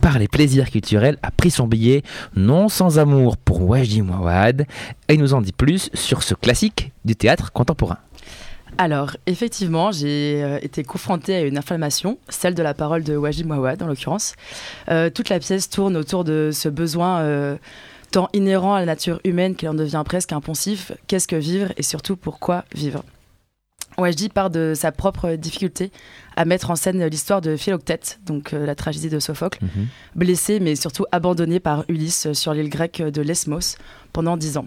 par 0.00 0.18
les 0.18 0.26
plaisirs 0.28 0.68
culturels, 0.70 1.16
a 1.22 1.30
pris 1.30 1.50
son 1.52 1.66
billet, 1.68 2.02
non 2.34 2.68
sans 2.68 2.98
amour 2.98 3.36
pour 3.36 3.62
Wajdi 3.68 4.02
Mouawad, 4.02 4.66
et 5.08 5.16
nous 5.16 5.32
en 5.34 5.40
dit 5.40 5.52
plus 5.52 5.90
sur 5.94 6.22
ce 6.24 6.34
classique 6.34 6.92
du 7.04 7.14
théâtre 7.14 7.52
contemporain. 7.52 7.98
Alors, 8.78 9.16
effectivement, 9.26 9.92
j'ai 9.92 10.42
euh, 10.42 10.58
été 10.62 10.82
confrontée 10.82 11.34
à 11.34 11.42
une 11.42 11.58
inflammation, 11.58 12.18
celle 12.28 12.54
de 12.54 12.62
la 12.62 12.74
parole 12.74 13.04
de 13.04 13.16
Wajid 13.16 13.46
Mouawad 13.46 13.82
en 13.82 13.86
l'occurrence. 13.86 14.34
Euh, 14.88 15.10
toute 15.10 15.28
la 15.28 15.38
pièce 15.38 15.68
tourne 15.68 15.96
autour 15.96 16.24
de 16.24 16.50
ce 16.52 16.68
besoin 16.68 17.20
euh, 17.20 17.56
tant 18.10 18.28
inhérent 18.32 18.74
à 18.74 18.80
la 18.80 18.86
nature 18.86 19.20
humaine 19.24 19.56
qu'il 19.56 19.68
en 19.68 19.74
devient 19.74 20.02
presque 20.04 20.32
impensif. 20.32 20.92
Qu'est-ce 21.06 21.28
que 21.28 21.36
vivre 21.36 21.72
et 21.76 21.82
surtout 21.82 22.16
pourquoi 22.16 22.64
vivre? 22.74 23.04
Wajdi 23.98 24.30
part 24.30 24.48
de 24.48 24.72
sa 24.74 24.90
propre 24.90 25.34
difficulté 25.34 25.92
à 26.36 26.46
mettre 26.46 26.70
en 26.70 26.76
scène 26.76 27.04
l'histoire 27.06 27.42
de 27.42 27.56
Philoctète, 27.56 28.20
donc 28.24 28.54
euh, 28.54 28.64
la 28.64 28.74
tragédie 28.74 29.10
de 29.10 29.18
Sophocle, 29.18 29.58
blessé 30.14 30.60
mais 30.60 30.76
surtout 30.76 31.04
abandonné 31.12 31.60
par 31.60 31.84
Ulysse 31.88 32.32
sur 32.32 32.54
l'île 32.54 32.70
grecque 32.70 33.02
de 33.02 33.20
Lesmos 33.20 33.76
pendant 34.14 34.38
dix 34.38 34.56
ans. 34.56 34.66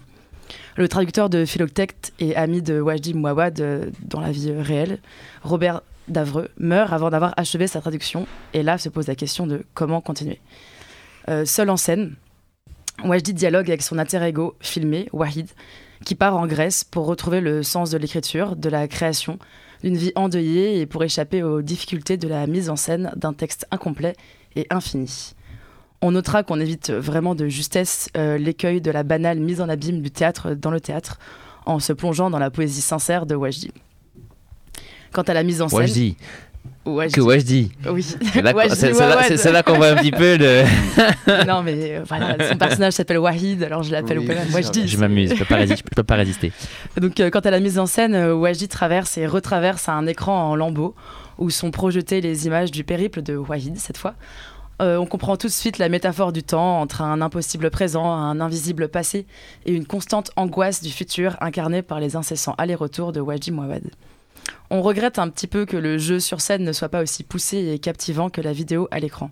Le 0.77 0.87
traducteur 0.87 1.29
de 1.29 1.45
Philoctète 1.45 2.13
et 2.19 2.35
ami 2.35 2.61
de 2.61 2.79
Wajdi 2.79 3.13
Mouawad 3.13 3.59
euh, 3.61 3.89
dans 4.03 4.19
la 4.19 4.31
vie 4.31 4.51
réelle, 4.51 4.99
Robert 5.43 5.81
Davreux, 6.07 6.49
meurt 6.57 6.93
avant 6.93 7.09
d'avoir 7.09 7.33
achevé 7.37 7.67
sa 7.67 7.81
traduction 7.81 8.27
et 8.53 8.61
là 8.61 8.77
se 8.77 8.89
pose 8.89 9.07
la 9.07 9.15
question 9.15 9.47
de 9.47 9.63
comment 9.73 10.01
continuer. 10.01 10.39
Euh, 11.29 11.45
seul 11.45 11.69
en 11.69 11.77
scène, 11.77 12.15
Wajdi 13.03 13.33
dialogue 13.33 13.69
avec 13.69 13.81
son 13.81 13.97
alter 13.97 14.21
ego 14.23 14.55
filmé, 14.59 15.09
Wahid, 15.11 15.47
qui 16.05 16.15
part 16.15 16.35
en 16.35 16.45
Grèce 16.45 16.83
pour 16.83 17.05
retrouver 17.05 17.41
le 17.41 17.63
sens 17.63 17.89
de 17.89 17.97
l'écriture, 17.97 18.55
de 18.55 18.69
la 18.69 18.87
création, 18.87 19.39
d'une 19.83 19.97
vie 19.97 20.11
endeuillée 20.15 20.79
et 20.79 20.85
pour 20.85 21.03
échapper 21.03 21.43
aux 21.43 21.61
difficultés 21.61 22.17
de 22.17 22.27
la 22.27 22.47
mise 22.47 22.69
en 22.69 22.75
scène 22.75 23.11
d'un 23.15 23.33
texte 23.33 23.67
incomplet 23.71 24.15
et 24.55 24.67
infini. 24.69 25.33
On 26.01 26.11
notera 26.11 26.43
qu'on 26.43 26.59
évite 26.59 26.91
vraiment 26.91 27.35
de 27.35 27.47
justesse 27.47 28.09
euh, 28.17 28.37
l'écueil 28.37 28.81
de 28.81 28.91
la 28.91 29.03
banale 29.03 29.39
mise 29.39 29.61
en 29.61 29.69
abîme 29.69 30.01
du 30.01 30.11
théâtre 30.11 30.53
dans 30.53 30.71
le 30.71 30.79
théâtre 30.79 31.17
en 31.65 31.79
se 31.79 31.93
plongeant 31.93 32.29
dans 32.29 32.39
la 32.39 32.51
poésie 32.51 32.81
sincère 32.81 33.25
de 33.25 33.35
Wajdi. 33.35 33.71
Quant 35.11 35.23
à 35.23 35.33
la 35.33 35.43
mise 35.43 35.61
en 35.61 35.69
scène, 35.69 35.79
Wajdi, 35.79 36.17
Wajdi, 36.85 37.13
que 37.13 37.21
Wajdi. 37.21 37.71
oui, 37.89 38.03
C'est 38.03 39.51
là, 39.51 39.63
qu'on 39.63 39.75
voit 39.75 39.89
un 39.89 39.95
petit 39.95 40.11
peu 40.11 40.37
le. 40.37 40.63
non 41.47 41.63
mais 41.63 41.97
euh, 41.97 42.03
voilà, 42.07 42.35
son 42.47 42.57
personnage 42.57 42.93
s'appelle 42.93 43.17
Wahid, 43.17 43.63
alors 43.63 43.81
je 43.81 43.91
l'appelle 43.91 44.19
Oui, 44.19 44.27
Wajdi. 44.53 44.87
Je 44.87 44.97
m'amuse, 44.97 45.31
je. 45.31 45.35
Je 45.35 45.43
peux 45.95 46.03
pas 46.03 46.15
résister. 46.15 46.51
Donc, 46.99 47.19
euh, 47.19 47.29
quant 47.29 47.39
à 47.39 47.49
la 47.49 47.59
mise 47.59 47.79
en 47.79 47.87
scène, 47.87 48.13
euh, 48.13 48.35
Wajdi 48.35 48.67
traverse 48.67 49.17
et 49.17 49.25
retraverse 49.25 49.89
un 49.89 50.05
écran 50.05 50.51
en 50.51 50.55
lambeaux 50.55 50.93
où 51.37 51.49
sont 51.49 51.71
projetées 51.71 52.21
les 52.21 52.45
images 52.45 52.71
du 52.71 52.83
périple 52.83 53.21
de 53.21 53.35
Wahid 53.35 53.77
cette 53.77 53.97
fois. 53.97 54.13
Euh, 54.81 54.97
on 54.97 55.05
comprend 55.05 55.37
tout 55.37 55.47
de 55.47 55.51
suite 55.51 55.77
la 55.77 55.87
métaphore 55.87 56.33
du 56.33 56.43
temps 56.43 56.81
entre 56.81 57.01
un 57.01 57.21
impossible 57.21 57.69
présent, 57.69 58.11
un 58.11 58.41
invisible 58.41 58.89
passé 58.89 59.25
et 59.65 59.73
une 59.73 59.85
constante 59.85 60.31
angoisse 60.35 60.81
du 60.81 60.91
futur 60.91 61.37
incarnée 61.39 61.81
par 61.81 61.99
les 61.99 62.15
incessants 62.15 62.55
allers-retours 62.57 63.13
de 63.13 63.21
Wajdi 63.21 63.51
Mouawad. 63.51 63.83
On 64.69 64.81
regrette 64.81 65.19
un 65.19 65.29
petit 65.29 65.47
peu 65.47 65.65
que 65.65 65.77
le 65.77 65.97
jeu 65.97 66.19
sur 66.19 66.41
scène 66.41 66.63
ne 66.63 66.73
soit 66.73 66.89
pas 66.89 67.01
aussi 67.01 67.23
poussé 67.23 67.57
et 67.73 67.79
captivant 67.79 68.29
que 68.29 68.41
la 68.41 68.51
vidéo 68.51 68.87
à 68.91 68.99
l'écran. 68.99 69.31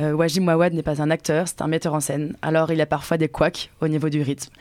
Euh, 0.00 0.12
Wajdi 0.12 0.40
Mouawad 0.40 0.74
n'est 0.74 0.82
pas 0.82 1.02
un 1.02 1.10
acteur, 1.10 1.48
c'est 1.48 1.60
un 1.62 1.66
metteur 1.66 1.94
en 1.94 2.00
scène. 2.00 2.36
Alors 2.42 2.70
il 2.70 2.80
a 2.80 2.86
parfois 2.86 3.16
des 3.16 3.28
couacs 3.28 3.70
au 3.80 3.88
niveau 3.88 4.08
du 4.08 4.22
rythme. 4.22 4.52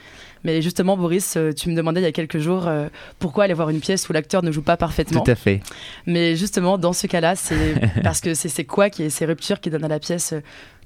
Mais 0.43 0.61
justement, 0.61 0.97
Boris, 0.97 1.35
euh, 1.35 1.51
tu 1.51 1.69
me 1.69 1.75
demandais 1.75 2.01
il 2.01 2.03
y 2.03 2.07
a 2.07 2.11
quelques 2.11 2.39
jours 2.39 2.67
euh, 2.67 2.87
pourquoi 3.19 3.43
aller 3.45 3.53
voir 3.53 3.69
une 3.69 3.79
pièce 3.79 4.07
où 4.09 4.13
l'acteur 4.13 4.43
ne 4.43 4.51
joue 4.51 4.61
pas 4.61 4.77
parfaitement. 4.77 5.21
Tout 5.21 5.31
à 5.31 5.35
fait. 5.35 5.61
Mais 6.05 6.35
justement, 6.35 6.77
dans 6.77 6.93
ce 6.93 7.07
cas-là, 7.07 7.35
c'est 7.35 7.75
parce 8.03 8.21
que 8.21 8.33
c'est 8.33 8.49
ces 8.49 8.65
couacs 8.65 8.99
et 8.99 9.09
ces 9.09 9.25
ruptures 9.25 9.59
qui 9.59 9.69
donnent 9.69 9.85
à 9.85 9.89
la 9.89 9.99
pièce 9.99 10.33
euh, 10.33 10.41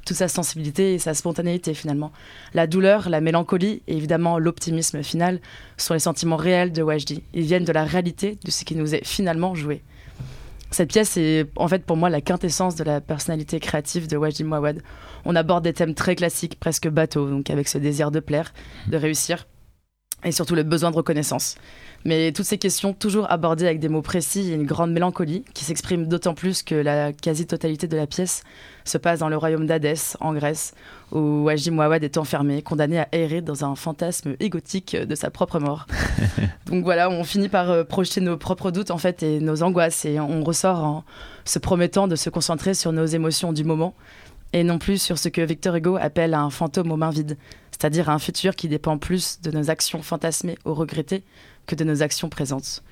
toute 0.06 0.18
sa 0.18 0.28
sensibilité 0.28 0.96
et 0.96 1.00
sa 1.00 1.14
spontanéité 1.14 1.74
finalement. 1.74 2.12
La 2.54 2.66
douleur, 2.66 3.10
la 3.10 3.22
mélancolie 3.22 3.84
et 3.88 3.96
évidemment 3.96 4.40
l'optimisme 4.40 5.04
final 5.04 5.40
sont 5.78 5.94
les 5.94 6.00
sentiments 6.00 6.38
réels 6.38 6.72
de 6.72 6.82
Wajdi. 6.82 7.22
Ils 7.34 7.44
viennent 7.44 7.66
de 7.66 7.72
la 7.72 7.84
réalité 7.84 8.40
de 8.44 8.50
ce 8.50 8.66
qui 8.66 8.76
nous 8.76 8.96
est 8.96 9.06
finalement 9.06 9.54
joué. 9.54 9.84
Cette 10.72 10.90
pièce 10.90 11.18
est 11.18 11.48
en 11.58 11.68
fait 11.68 11.86
pour 11.86 11.98
moi 11.98 12.10
la 12.10 12.22
quintessence 12.22 12.76
de 12.76 12.86
la 12.86 13.02
personnalité 13.02 13.60
créative 13.60 14.08
de 14.08 14.16
Wajdi 14.16 14.46
Mouawad. 14.46 14.82
On 15.26 15.36
aborde 15.36 15.66
des 15.66 15.74
thèmes 15.74 15.94
très 15.94 16.16
classiques, 16.16 16.60
presque 16.60 16.88
bateaux, 16.88 17.30
donc 17.30 17.50
avec 17.50 17.68
ce 17.68 17.78
désir 17.78 18.10
de 18.10 18.22
plaire, 18.22 18.54
de 18.88 18.98
réussir. 18.98 19.48
et 20.24 20.32
surtout 20.32 20.56
le 20.56 20.64
besoin 20.64 20.92
de 20.92 20.96
reconnaissance. 20.96 21.56
Mais 22.04 22.32
toutes 22.32 22.46
ces 22.46 22.58
questions, 22.58 22.94
toujours 22.94 23.32
abordées 23.32 23.66
avec 23.66 23.80
des 23.80 23.90
mots 23.90 24.02
précis 24.02 24.52
et 24.52 24.56
une 24.56 24.66
grande 24.66 24.92
mélancolie, 24.92 25.44
qui 25.54 25.64
s'exprime 25.64 26.08
d'autant 26.08 26.34
plus 26.34 26.64
que 26.64 26.74
la 26.74 27.14
quasi-totalité 27.14 27.88
de 27.88 27.96
la 27.96 28.08
pièce 28.08 28.44
se 28.86 28.98
passe 28.98 29.20
dans 29.20 29.30
le 29.30 29.38
royaume 29.38 29.68
d'Hadès, 29.68 30.18
en 30.20 30.34
Grèce, 30.34 30.74
où 31.12 31.44
Wajdi 31.44 31.70
Mouawad 31.70 32.04
est 32.04 32.18
enfermé, 32.18 32.64
condamné 32.64 33.00
à 33.00 33.08
errer 33.12 33.42
dans 33.42 33.64
un 33.66 33.76
fantasme 33.76 34.36
égotique 34.40 34.96
de 34.96 35.14
sa 35.14 35.30
propre 35.30 35.60
mort. 35.60 35.86
Donc 36.66 36.84
voilà, 36.84 37.10
on 37.10 37.24
finit 37.24 37.50
par 37.50 37.70
euh, 37.70 37.84
projeter 37.84 38.22
nos 38.22 38.38
propres 38.38 38.72
doutes 38.72 38.92
en 38.92 38.98
fait 38.98 39.22
et 39.22 39.40
nos 39.40 39.62
angoisses, 39.62 40.06
et 40.06 40.20
on 40.20 40.44
ressort 40.44 40.84
en 40.84 41.04
se 41.46 41.60
promettant 41.60 42.08
de 42.08 42.16
se 42.16 42.32
concentrer 42.32 42.74
sur 42.74 42.92
nos 42.92 43.06
émotions 43.06 43.54
du 43.54 43.64
moment, 43.64 43.94
et 44.54 44.64
non 44.64 44.80
plus 44.80 45.00
sur 45.00 45.20
ce 45.20 45.30
que 45.30 45.42
Victor 45.42 45.76
Hugo 45.76 45.98
appelle 46.02 46.34
un 46.34 46.50
fantôme 46.50 46.92
aux 46.92 46.98
mains 46.98 47.12
vides, 47.12 47.38
c'est-à-dire 47.72 48.10
un 48.10 48.20
futur 48.20 48.56
qui 48.56 48.68
dépend 48.68 48.98
plus 48.98 49.40
de 49.42 49.52
nos 49.52 49.70
actions 49.70 50.02
fantasmées 50.02 50.58
ou 50.66 50.74
regrettées 50.74 51.24
que 51.66 51.76
de 51.76 51.84
nos 51.84 52.02
actions 52.02 52.30
présentes. 52.30 52.84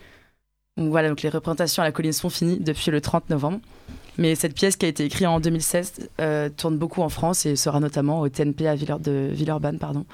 Donc 0.78 0.90
voilà, 0.90 1.10
donc 1.10 1.22
les 1.22 1.30
représentations 1.30 1.84
à 1.84 1.86
la 1.86 1.92
colline 1.92 2.14
sont 2.14 2.30
finies 2.30 2.60
depuis 2.60 2.90
le 2.92 3.02
30 3.02 3.30
novembre. 3.30 3.60
Mais 4.18 4.36
cette 4.36 4.54
pièce 4.54 4.76
qui 4.76 4.86
a 4.86 4.90
été 4.90 5.06
écrite 5.06 5.28
en 5.28 5.40
2016 5.40 6.10
euh, 6.20 6.50
tourne 6.50 6.78
beaucoup 6.78 7.02
en 7.02 7.10
France 7.10 7.46
et 7.46 7.56
sera 7.56 7.80
notamment 7.80 8.20
au 8.22 8.30
TNP 8.30 8.68
à 8.68 8.76
Villeurbanne 8.76 9.78
pardon, 9.78 10.06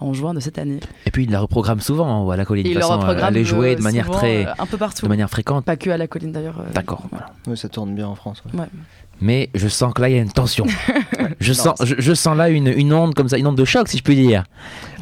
en 0.00 0.12
juin 0.12 0.34
de 0.34 0.40
cette 0.40 0.58
année. 0.58 0.80
Et 1.06 1.10
puis 1.10 1.24
il 1.24 1.30
la 1.30 1.40
reprogramme 1.40 1.80
souvent 1.80 2.28
hein, 2.28 2.32
à 2.32 2.36
la 2.36 2.44
colline. 2.44 2.64
De 2.64 2.70
il 2.70 2.74
le 2.74 2.80
façon, 2.80 2.94
reprogramme, 2.98 3.34
elle 3.34 3.40
est 3.40 3.44
jouée 3.44 3.76
de 3.76 3.82
manière 3.82 4.06
souvent, 4.06 4.18
très, 4.18 4.46
euh, 4.46 4.52
un 4.58 4.66
peu 4.66 4.76
partout. 4.76 5.02
de 5.04 5.08
manière 5.08 5.30
fréquente. 5.30 5.64
Pas 5.64 5.76
que 5.76 5.90
à 5.90 5.96
la 5.96 6.06
colline 6.06 6.32
d'ailleurs. 6.32 6.60
euh, 6.60 6.72
D'accord. 6.72 7.02
voilà. 7.10 7.26
Ouais, 7.46 7.56
ça 7.56 7.68
tourne 7.68 7.94
bien 7.94 8.06
en 8.08 8.14
France. 8.14 8.42
ouais. 8.52 8.60
Ouais. 8.60 8.66
Mais 9.22 9.50
je 9.54 9.68
sens 9.68 9.92
que 9.92 10.00
là 10.00 10.08
il 10.08 10.16
y 10.16 10.18
a 10.18 10.22
une 10.22 10.32
tension. 10.32 10.64
je 11.40 11.52
Non, 11.52 11.58
sens, 11.58 11.82
je, 11.84 11.94
je 11.98 12.14
sens 12.14 12.34
là 12.36 12.48
une, 12.48 12.68
une 12.68 12.92
onde 12.94 13.14
comme 13.14 13.28
ça, 13.28 13.36
une 13.36 13.46
onde 13.46 13.56
de 13.58 13.66
choc 13.66 13.86
si 13.88 13.98
je 13.98 14.02
puis 14.02 14.16
dire. 14.16 14.44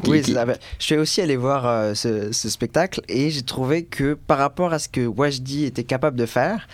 Qui- 0.03 0.09
Oui, 0.11 0.19
qui- 0.21 0.31
c'est 0.31 0.33
ça. 0.33 0.45
Bah, 0.45 0.55
je 0.77 0.83
suis 0.83 0.97
aussi 0.97 1.21
allé 1.21 1.37
voir 1.37 1.65
euh, 1.65 1.93
ce, 1.93 2.33
ce 2.33 2.49
spectacle 2.49 3.01
et 3.07 3.29
j'ai 3.29 3.43
trouvé 3.43 3.85
que 3.85 4.15
par 4.15 4.37
rapport 4.37 4.73
à 4.73 4.79
ce 4.79 4.89
que 4.89 5.07
Wajdi 5.07 5.63
était 5.63 5.85
capable 5.85 6.17
de 6.17 6.25
faire, 6.25 6.67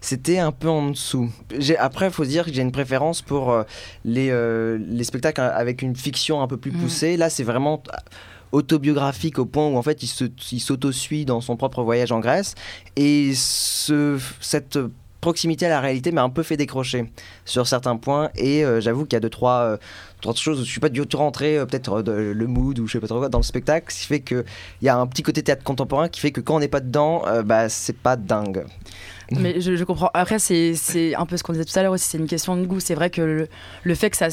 c'était 0.00 0.38
un 0.38 0.52
peu 0.52 0.68
en 0.68 0.90
dessous. 0.90 1.30
Après, 1.78 2.06
il 2.06 2.12
faut 2.12 2.24
dire 2.24 2.44
que 2.44 2.52
j'ai 2.52 2.62
une 2.62 2.72
préférence 2.72 3.22
pour 3.22 3.50
euh, 3.50 3.64
les, 4.04 4.30
euh, 4.30 4.78
les 4.88 5.04
spectacles 5.04 5.40
avec 5.40 5.82
une 5.82 5.96
fiction 5.96 6.40
un 6.40 6.46
peu 6.46 6.56
plus 6.56 6.72
Mm. 6.72 6.80
poussée. 6.80 7.16
Là, 7.16 7.30
c'est 7.30 7.44
vraiment 7.44 7.82
autobiographique 8.52 9.38
au 9.38 9.44
point 9.44 9.66
où 9.68 9.76
en 9.76 9.82
fait 9.82 10.02
il 10.02 10.60
s'auto-suit 10.60 11.26
dans 11.26 11.42
son 11.42 11.56
propre 11.56 11.82
voyage 11.82 12.12
en 12.12 12.20
Grèce 12.20 12.54
et 12.96 13.32
ce, 13.34 14.18
cette 14.40 14.78
proximité 15.20 15.66
à 15.66 15.68
la 15.68 15.80
réalité 15.80 16.12
m'a 16.12 16.22
un 16.22 16.30
peu 16.30 16.42
fait 16.42 16.56
décrocher 16.56 17.12
sur 17.44 17.66
certains 17.66 17.96
points 17.96 18.30
et 18.36 18.64
euh, 18.64 18.80
j'avoue 18.80 19.04
qu'il 19.04 19.14
y 19.14 19.16
a 19.16 19.20
deux 19.20 19.28
trois, 19.28 19.60
euh, 19.60 19.76
trois 20.22 20.34
choses 20.34 20.60
où 20.60 20.64
je 20.64 20.70
suis 20.70 20.80
pas 20.80 20.88
du 20.88 21.06
tout 21.06 21.18
rentré 21.18 21.58
euh, 21.58 21.66
peut-être 21.66 22.00
le 22.00 22.46
mood 22.46 22.78
ou 22.78 22.86
je 22.86 22.92
sais 22.92 23.00
pas 23.00 23.06
trop 23.06 23.18
quoi 23.18 23.28
dans 23.28 23.38
le 23.38 23.44
spectacle 23.44 23.92
ce 23.92 24.00
qui 24.00 24.06
fait 24.06 24.20
que 24.20 24.46
il 24.80 24.86
y 24.86 24.88
a 24.88 24.96
un 24.96 25.06
petit 25.06 25.22
côté 25.22 25.42
théâtre 25.42 25.62
contemporain 25.64 26.08
qui 26.08 26.20
fait 26.20 26.30
que 26.30 26.40
quand 26.40 26.56
on 26.56 26.60
n'est 26.60 26.68
pas 26.68 26.80
dedans 26.80 27.24
bah 27.44 27.68
c'est 27.68 27.98
pas 27.98 28.16
dingue 28.16 28.64
Mais 29.32 29.60
je, 29.60 29.84
comprends. 29.84 30.10
Après, 30.14 30.38
c'est 30.38 31.14
un 31.14 31.26
peu 31.26 31.36
ce 31.36 31.42
qu'on 31.42 31.52
disait 31.52 31.64
tout 31.64 31.78
à 31.78 31.82
l'heure 31.82 31.92
aussi, 31.92 32.08
c'est 32.08 32.18
une 32.18 32.26
question 32.26 32.56
de 32.56 32.64
goût. 32.64 32.80
C'est 32.80 32.94
vrai 32.94 33.10
que 33.10 33.46
le, 33.82 33.94
fait 33.94 34.10
que 34.10 34.16
ça, 34.16 34.28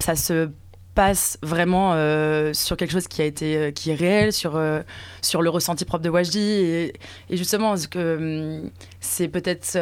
ça 0.00 0.16
se 0.16 0.50
passe 0.94 1.38
vraiment 1.42 1.94
euh, 1.94 2.52
sur 2.52 2.76
quelque 2.76 2.90
chose 2.90 3.08
qui 3.08 3.22
a 3.22 3.24
été 3.24 3.56
euh, 3.56 3.70
qui 3.70 3.90
est 3.90 3.94
réel 3.94 4.30
sur 4.30 4.56
euh, 4.56 4.82
sur 5.22 5.40
le 5.40 5.48
ressenti 5.48 5.86
propre 5.86 6.04
de 6.04 6.10
Wajdi 6.10 6.38
et, 6.38 6.92
justement 7.30 7.78
ce 7.78 7.88
que 7.88 8.60
c'est 9.00 9.28
peut-être 9.28 9.78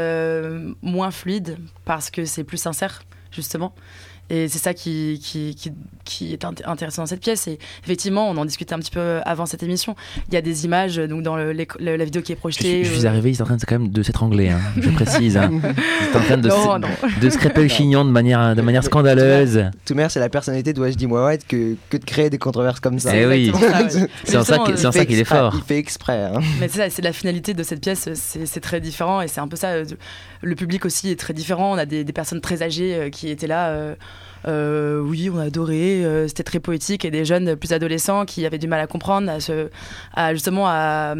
moins 0.82 1.10
fluide 1.10 1.58
parce 1.84 2.10
que 2.10 2.24
c'est 2.24 2.44
plus 2.44 2.58
sincère 2.58 3.02
justement 3.32 3.74
et 4.30 4.48
c'est 4.48 4.58
ça 4.58 4.72
qui, 4.74 5.20
qui, 5.22 5.54
qui, 5.54 5.72
qui 6.04 6.32
est 6.32 6.44
int- 6.44 6.62
intéressant 6.64 7.02
dans 7.02 7.06
cette 7.06 7.20
pièce. 7.20 7.46
Et 7.48 7.58
effectivement, 7.84 8.30
on 8.30 8.36
en 8.36 8.44
discutait 8.44 8.74
un 8.74 8.78
petit 8.78 8.90
peu 8.90 9.20
avant 9.24 9.44
cette 9.46 9.62
émission. 9.62 9.96
Il 10.28 10.34
y 10.34 10.36
a 10.36 10.40
des 10.42 10.64
images, 10.64 10.96
donc 10.96 11.22
dans 11.22 11.36
le- 11.36 11.52
la 11.52 12.04
vidéo 12.04 12.22
qui 12.22 12.32
est 12.32 12.36
Je, 12.36 12.40
projetée. 12.40 12.84
suis- 12.84 12.84
je 12.84 12.98
suis 12.98 13.06
euh, 13.06 13.10
arrivé, 13.10 13.30
ils 13.30 13.34
sont 13.34 13.42
en 13.42 13.46
train 13.46 13.56
de, 13.56 13.64
quand 13.64 13.78
même 13.78 13.88
de 13.90 14.02
s'étrangler, 14.02 14.48
hein, 14.50 14.60
je 14.76 14.88
précise. 14.90 15.36
Hein. 15.36 15.50
Ils 15.52 16.12
sont 16.12 16.18
en 16.18 16.22
train 16.22 16.36
de, 16.38 16.48
Non, 16.48 16.74
se, 16.74 16.78
non. 16.78 16.88
de 17.20 17.60
le 17.62 17.68
chignon 17.68 18.04
de 18.04 18.10
manière, 18.10 18.54
de 18.54 18.62
manière 18.62 18.82
Mais- 18.82 18.86
scandaleuse. 18.86 19.64
Toumer 19.84 20.06
c'est 20.08 20.20
la 20.20 20.28
personnalité 20.28 20.72
de 20.72 20.80
Wajdi 20.80 21.06
Mouawad 21.06 21.40
que, 21.46 21.76
que 21.90 21.96
de 21.96 22.04
créer 22.04 22.30
des 22.30 22.38
controverses 22.38 22.80
comme 22.80 22.98
ça 22.98 23.14
Eh 23.16 23.26
oui. 23.26 23.52
C'est 24.24 24.36
en 24.36 24.44
ça 24.44 24.58
qu'il- 24.58 24.78
c'est 24.78 24.86
en 24.86 24.90
Il 24.90 24.92
fait 24.92 24.98
ça 25.00 25.06
qu'il 25.06 25.18
est 25.18 25.24
fort. 25.24 25.54
il 25.56 25.62
fait 25.62 25.78
exprès 25.78 26.24
hein. 26.24 26.40
Mais 26.60 26.68
c'est 26.68 26.78
ça, 26.78 26.90
c'est 26.90 27.02
la 27.02 27.12
finalité 27.12 27.52
de 27.54 27.62
cette 27.62 27.80
pièce, 27.80 28.08
c'est 28.14 28.60
très 28.60 28.80
différent 28.80 29.20
et 29.20 29.28
c'est 29.28 29.40
un 29.40 29.48
peu 29.48 29.56
ça. 29.56 29.68
euh, 29.70 29.84
Le 30.42 30.54
public 30.54 30.84
aussi 30.84 31.10
est 31.10 31.18
très 31.18 31.34
différent. 31.34 31.72
On 31.74 31.78
a 31.78 31.86
des, 31.86 32.04
des 32.04 32.12
personnes 32.12 32.40
très 32.40 32.62
âgées 32.62 32.94
euh, 32.94 33.10
qui 33.10 33.28
étaient 33.28 33.46
là. 33.46 33.68
euh, 33.70 33.94
euh, 34.48 35.00
oui, 35.00 35.30
on 35.32 35.38
a 35.38 35.44
adoré, 35.44 36.04
euh, 36.04 36.26
c'était 36.28 36.42
très 36.42 36.60
poétique, 36.60 37.04
et 37.04 37.10
des 37.10 37.24
jeunes 37.24 37.56
plus 37.56 37.72
adolescents 37.72 38.24
qui 38.24 38.46
avaient 38.46 38.58
du 38.58 38.68
mal 38.68 38.80
à 38.80 38.86
comprendre, 38.86 39.30
à, 39.30 39.40
se, 39.40 39.68
à 40.14 40.32
justement 40.34 40.64
à, 40.66 41.14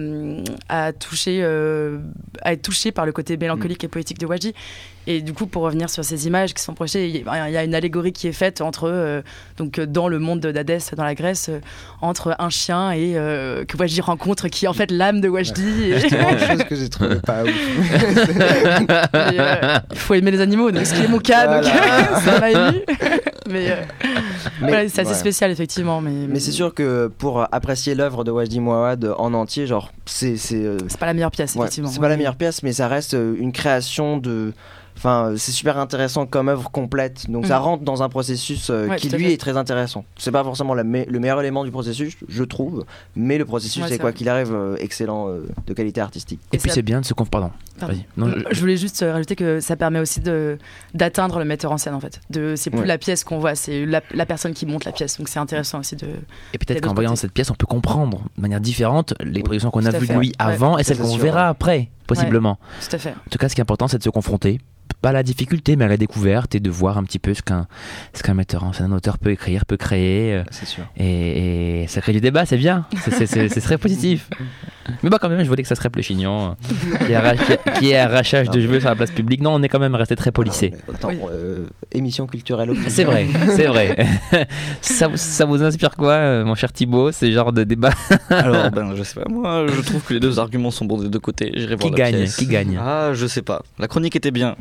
à 0.69 0.93
toucher, 0.93 1.41
euh, 1.43 1.99
à 2.43 2.53
être 2.53 2.63
touchés 2.63 2.93
par 2.93 3.07
le 3.07 3.13
côté 3.13 3.37
mélancolique 3.37 3.85
et 3.85 3.89
poétique 3.89 4.19
de 4.19 4.27
Wajdi. 4.27 4.55
Et 5.07 5.23
du 5.23 5.33
coup, 5.33 5.47
pour 5.47 5.63
revenir 5.63 5.89
sur 5.89 6.05
ces 6.05 6.27
images 6.27 6.53
qui 6.53 6.63
sont 6.63 6.75
projetées, 6.75 7.09
il 7.09 7.17
y 7.17 7.25
a 7.27 7.49
il 7.49 7.53
y 7.53 7.57
a 7.57 7.65
une 7.65 7.75
allégorie 7.75 8.13
qui 8.13 8.29
est 8.29 8.33
faite 8.33 8.61
entre, 8.61 9.23
donc 9.57 9.81
dans 9.81 10.09
le 10.09 10.19
monde 10.19 10.41
d'Hadès, 10.41 10.79
dans 10.95 11.05
la 11.05 11.15
Grèce, 11.15 11.51
entre 12.03 12.37
un 12.39 12.51
chien 12.51 12.93
et 12.93 13.15
que 13.67 13.77
Wajdi 13.79 14.03
rencontre, 14.03 14.49
qui 14.49 14.67
est 14.67 14.69
en 14.69 14.75
fait 14.75 14.91
l'âme 14.91 15.21
de 15.23 15.29
Wajdi. 15.29 15.85
Et- 15.85 16.01
chose 16.11 16.65
que 16.69 16.77
j'ai 16.77 16.89
trouvé 16.91 17.17
pas 17.17 17.43
ouf. 17.45 17.51
il 19.91 19.99
faut 19.99 20.15
aimer 20.15 20.31
les 20.31 20.41
animaux, 20.41 20.71
donc 20.71 20.87
ce 20.87 20.95
qui 20.95 21.03
est 21.03 21.09
mon 21.09 21.19
cas, 21.19 21.47
donc 21.63 21.73
Voilà. 21.73 22.21
ça 22.25 22.41
m'a 22.41 22.51
ému. 22.51 22.81
Mais, 23.51 23.71
euh, 23.71 23.75
Mais- 24.61 24.69
voilà, 24.69 24.89
c'est 24.89 25.01
assez 25.03 25.11
ouais. 25.11 25.17
spécial, 25.17 25.51
effectivement. 25.51 26.01
Mais, 26.01 26.27
Mais 26.29 26.41
c'est 26.41 26.53
sûr 26.53 26.75
que 26.75 27.09
pour 27.19 27.47
apprécier 27.53 27.95
l'œuvre 27.95 28.25
de 28.25 28.31
Wajdi 28.31 28.61
Mouawad 28.61 29.15
en 29.19 29.35
entier, 29.35 29.67
genre, 29.67 29.91
c'est. 30.07 30.37
c'est 30.37 30.63
c'est 30.89 30.99
pas 30.99 31.07
la 31.07 31.15
meilleure 31.15 31.31
pièce, 31.31 31.55
ouais, 31.55 31.63
effectivement. 31.63 31.89
c'est 31.91 32.01
pas 32.01 32.09
la 32.09 32.17
meilleure 32.17 32.37
pièce, 32.37 32.63
mais 32.63 32.73
ça 32.73 32.89
reste 32.89 33.15
euh, 33.15 33.35
une 33.39 33.53
création 33.53 34.17
de. 34.19 34.53
Enfin, 35.01 35.31
euh, 35.31 35.37
c'est 35.39 35.53
super 35.53 35.79
intéressant 35.79 36.27
comme 36.27 36.51
œuvre 36.51 36.71
complète. 36.71 37.31
Donc 37.31 37.47
ça 37.47 37.57
Mhm. 37.59 37.65
rentre 37.65 37.85
dans 37.85 38.03
un 38.03 38.11
processus 38.11 38.69
euh, 38.69 38.87
Ouais, 38.87 38.97
qui 38.97 39.09
lui 39.09 39.25
fait. 39.25 39.33
est 39.33 39.37
très 39.41 39.57
intéressant. 39.57 40.05
C'est 40.19 40.31
pas 40.31 40.45
forcément 40.45 40.75
la 40.75 40.85
me- 40.85 41.07
le 41.11 41.19
meilleur 41.21 41.41
élément 41.41 41.65
du 41.65 41.71
processus, 41.71 42.19
je 42.29 42.45
trouve, 42.45 42.85
mais 43.17 43.39
le 43.39 43.47
processus 43.47 43.83
Ouais, 43.83 43.95
est 43.95 43.99
quoi 43.99 44.13
qu'il 44.13 44.29
arrive 44.29 44.53
euh, 44.53 44.77
excellent 44.79 45.29
euh, 45.31 45.49
de 45.67 45.73
qualité 45.73 46.03
artistique. 46.03 46.39
Et 46.53 46.57
Et 46.57 46.59
puis 46.59 46.71
c'est 46.71 46.83
bien 46.83 47.01
de 47.01 47.07
se 47.07 47.15
conf... 47.15 47.31
Pardon. 47.31 47.51
Pardon. 47.79 47.95
Vas-y. 47.95 48.05
Non, 48.19 48.29
je- 48.51 48.55
je 48.55 48.61
voulais 48.61 48.77
juste 48.77 49.01
rajouter 49.11 49.37
que 49.37 49.61
ça 49.61 49.75
permet 49.75 50.01
aussi 50.01 50.21
de 50.21 50.59
d'atteindre 50.93 51.39
le 51.39 51.47
metteur 51.47 51.73
en 51.73 51.79
scène 51.79 51.95
en 51.95 52.01
fait. 52.01 52.21
De 52.29 52.55
c'est 52.55 52.69
plus 52.69 52.81
Ouais. 52.81 52.87
la 52.87 52.99
pièce 52.99 53.25
qu'on 53.25 53.39
voit, 53.39 53.55
c'est 53.55 53.87
la, 53.87 54.03
la 54.13 54.27
personne 54.27 54.53
qui 54.53 54.67
monte 54.67 54.85
la 54.85 54.93
pièce. 54.93 55.17
Donc 55.17 55.31
c'est 55.31 55.39
intéressant 55.39 55.79
aussi 55.81 55.97
de. 55.97 56.09
Et 56.53 56.59
peut-être 56.59 56.83
qu'en 56.83 56.93
voyant 56.93 57.17
cette 57.17 57.33
pièce, 57.33 57.51
on 57.51 57.55
peut 57.55 57.67
comprendre 57.67 58.25
de 58.37 58.43
manière 58.43 58.61
différente 58.61 59.15
les 59.25 59.43
productions 59.43 59.71
qu'on 59.71 59.87
a 59.87 59.91
vues 59.99 60.07
de 60.07 60.13
lui 60.13 60.29
ouais. 60.29 60.35
avant 60.39 60.77
et 60.77 60.85
celles 60.85 60.99
qu'on 60.99 61.17
verra 61.17 61.49
après, 61.49 61.89
possiblement. 62.07 62.59
Tout 62.87 62.97
à 62.97 62.99
fait. 62.99 63.11
En 63.13 63.31
tout 63.31 63.39
cas, 63.39 63.49
ce 63.49 63.55
qui 63.55 63.61
est 63.61 63.63
important, 63.63 63.89
c'est 63.89 63.97
de 63.99 64.03
se 64.03 64.11
confronter, 64.11 64.61
pas 65.01 65.13
la 65.13 65.23
difficulté, 65.23 65.77
mais 65.77 65.85
à 65.85 65.89
la 65.89 65.97
découverte 65.97 66.55
et 66.55 66.61
de 66.61 66.71
voir 66.71 66.99
un 66.99 67.05
petit 67.05 67.19
peu 67.19 67.35
ce 67.35 67.43
qu'un 67.43 67.67
ce 68.15 68.23
qu'un 68.23 68.35
metteur 68.35 68.65
en 68.65 68.73
scène, 68.73 68.93
un 68.93 68.97
auteur 68.97 69.19
peut 69.19 69.31
écrire, 69.31 69.65
peut 69.67 69.77
créer. 69.77 70.35
euh, 70.35 70.43
C'est 70.51 70.67
sûr. 70.67 70.85
Et, 70.97 71.83
et 71.83 71.87
ça 71.89 72.01
crée 72.01 72.13
du 72.13 72.21
débat, 72.21 72.45
c'est 72.47 72.57
bien, 72.57 72.87
c'est- 73.05 73.11
c'est 73.11 73.27
c'est- 73.27 73.49
c'est 73.49 73.61
très 73.61 73.79
positif. 73.79 74.29
Mais 75.05 75.11
bah 75.11 75.19
quand 75.21 75.29
même, 75.29 75.43
je 75.45 75.49
voulais 75.49 75.63
que 75.63 75.69
ça 75.69 75.77
se 75.77 75.81
euh, 76.51 76.55
qui 77.07 77.13
est 77.13 77.79
qui- 77.79 77.95
arrachage 77.95 78.51
de 78.51 78.61
cheveux 78.61 78.81
sur 78.81 78.89
la 78.89 78.97
place 78.97 79.13
publique. 79.13 79.41
Non, 79.41 79.55
on 79.55 79.63
est 79.63 79.69
quand 79.69 79.79
même 79.79 79.95
resté 79.95 80.17
très. 80.17 80.73
Mais 80.73 80.95
Attends, 80.95 81.09
Oui. 81.11 81.19
euh, 81.31 81.67
émission 81.93 82.27
culturelle. 82.27 82.73
C'est 82.89 83.05
vrai, 83.05 83.27
c'est 83.55 83.67
vrai. 83.67 83.97
ça, 84.81 85.07
vous- 85.09 85.17
ça 85.17 85.45
vous 85.45 85.63
inspire 85.63 85.95
quoi, 85.97 86.13
euh, 86.15 86.45
mon 86.45 86.55
cher 86.57 86.73
Thibaut, 86.73 87.13
ces 87.13 87.31
genres 87.33 87.53
de 87.53 87.63
débats 87.65 87.93
Alors, 88.31 88.71
ben, 88.73 88.95
je 88.97 89.03
sais 89.05 89.21
pas, 89.21 89.29
moi, 89.31 89.67
je 89.69 89.81
trouve 89.81 90.03
que 90.03 90.15
les 90.15 90.21
deux 90.21 90.39
arguments 90.41 90.71
sont 90.73 90.85
bons 90.87 90.99
des 91.03 91.09
deux 91.09 91.21
côtés. 91.21 91.53
J'irai 91.55 91.77
Qui 91.77 91.91
la 91.91 91.97
gagne 91.97 92.17
pièce. 92.17 92.37
Qui 92.37 92.47
gagne? 92.47 92.79
Ah, 92.81 93.11
je 93.15 93.27
sais 93.27 93.43
pas. 93.43 93.63
La 93.79 93.87
chronique 93.87 94.17
était 94.17 94.31
bien. 94.33 94.57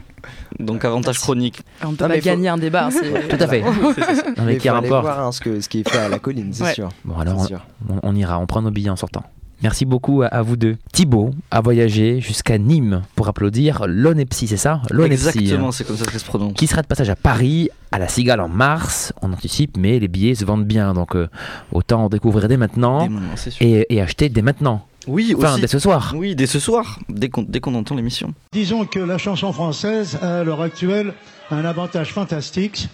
Donc, 0.60 0.84
avantage 0.86 1.16
Merci. 1.16 1.22
chronique. 1.22 1.62
On 1.82 1.88
peut 1.88 1.92
Non, 1.92 1.96
pas 1.98 2.08
mais 2.10 2.20
faut- 2.22 2.26
gagner 2.26 2.50
un 2.50 2.58
débat. 2.58 2.86
hein, 2.88 2.92
c'est- 2.92 3.28
Tout 3.28 3.44
à 3.44 3.48
fait. 3.48 3.62
Non, 4.38 4.44
mais 4.46 4.58
qui 4.58 4.68
faut 4.68 4.76
aller 4.76 4.88
voir 4.88 5.20
hein, 5.20 5.32
ce, 5.32 5.40
que, 5.42 5.60
ce 5.62 5.70
qui 5.70 5.82
est 5.82 5.90
fait 5.90 5.98
à 5.98 6.10
la 6.10 6.20
colline, 6.20 6.50
c'est 6.54 6.64
Ouais. 6.64 6.74
sûr. 6.74 6.90
Bon, 7.06 7.18
alors, 7.18 7.46
sûr. 7.46 7.66
on, 7.90 8.00
on 8.04 8.16
ira, 8.16 8.40
on 8.40 8.46
prend 8.46 8.62
nos 8.62 8.72
billets 8.72 8.90
en 8.90 8.96
sortant. 8.96 9.24
Merci 9.62 9.84
beaucoup 9.84 10.22
à, 10.22 10.28
à 10.28 10.42
vous 10.42 10.56
deux. 10.56 10.78
Thibaut 10.94 11.32
a 11.52 11.60
voyagé 11.60 12.22
jusqu'à 12.22 12.58
Nîmes 12.58 13.02
pour 13.16 13.28
applaudir 13.28 13.84
l'Onepsi, 13.88 14.48
c'est 14.48 14.56
ça? 14.56 14.82
L'Onepsi. 14.90 15.28
Exactement, 15.40 15.74
c'est 15.74 15.84
comme 15.84 15.98
ça 15.98 16.06
que 16.06 16.14
ça 16.14 16.20
se 16.20 16.24
prononce. 16.26 16.54
qui 16.54 16.66
sera 16.66 16.82
de 16.82 16.88
passage 16.88 17.10
à 17.10 17.18
Paris, 17.18 17.68
à 17.92 18.00
la 18.00 18.08
Cigale 18.08 18.40
en 18.40 18.48
mars? 18.48 19.12
On 19.22 19.34
anticipe, 19.34 19.76
mais 19.76 20.00
les 20.00 20.08
billets 20.08 20.36
se 20.36 20.46
vendent 20.46 20.64
bien, 20.66 20.94
donc 20.94 21.14
euh, 21.16 21.28
autant 21.74 22.06
en 22.06 22.10
découvrir 22.10 22.48
dès 22.48 22.56
maintenant 22.56 23.04
Dès 23.04 23.10
maintenant, 23.10 23.28
c'est 23.36 23.50
sûr. 23.52 23.66
et, 23.66 23.86
et 23.90 24.02
acheter 24.02 24.30
dès 24.30 24.42
maintenant. 24.42 24.86
Oui, 25.10 25.34
Enfin, 25.36 25.54
aussi. 25.54 25.62
dès 25.62 25.68
ce 25.68 25.80
soir. 25.80 26.14
Oui, 26.16 26.36
dès 26.36 26.46
ce 26.48 26.60
soir, 26.60 27.00
dès 27.10 27.30
qu'on 27.30 27.42
dès 27.44 27.60
qu'on 27.60 27.76
entend 27.76 27.96
l'émission. 27.96 28.34
Disons 28.54 28.86
que 28.86 29.00
la 29.00 29.18
chanson 29.18 29.52
française 29.52 30.18
a 30.22 30.40
à 30.40 30.44
l'heure 30.44 30.62
actuelle 30.62 31.14
un 31.52 31.66
avantage 31.66 32.14
fantastique, 32.14 32.88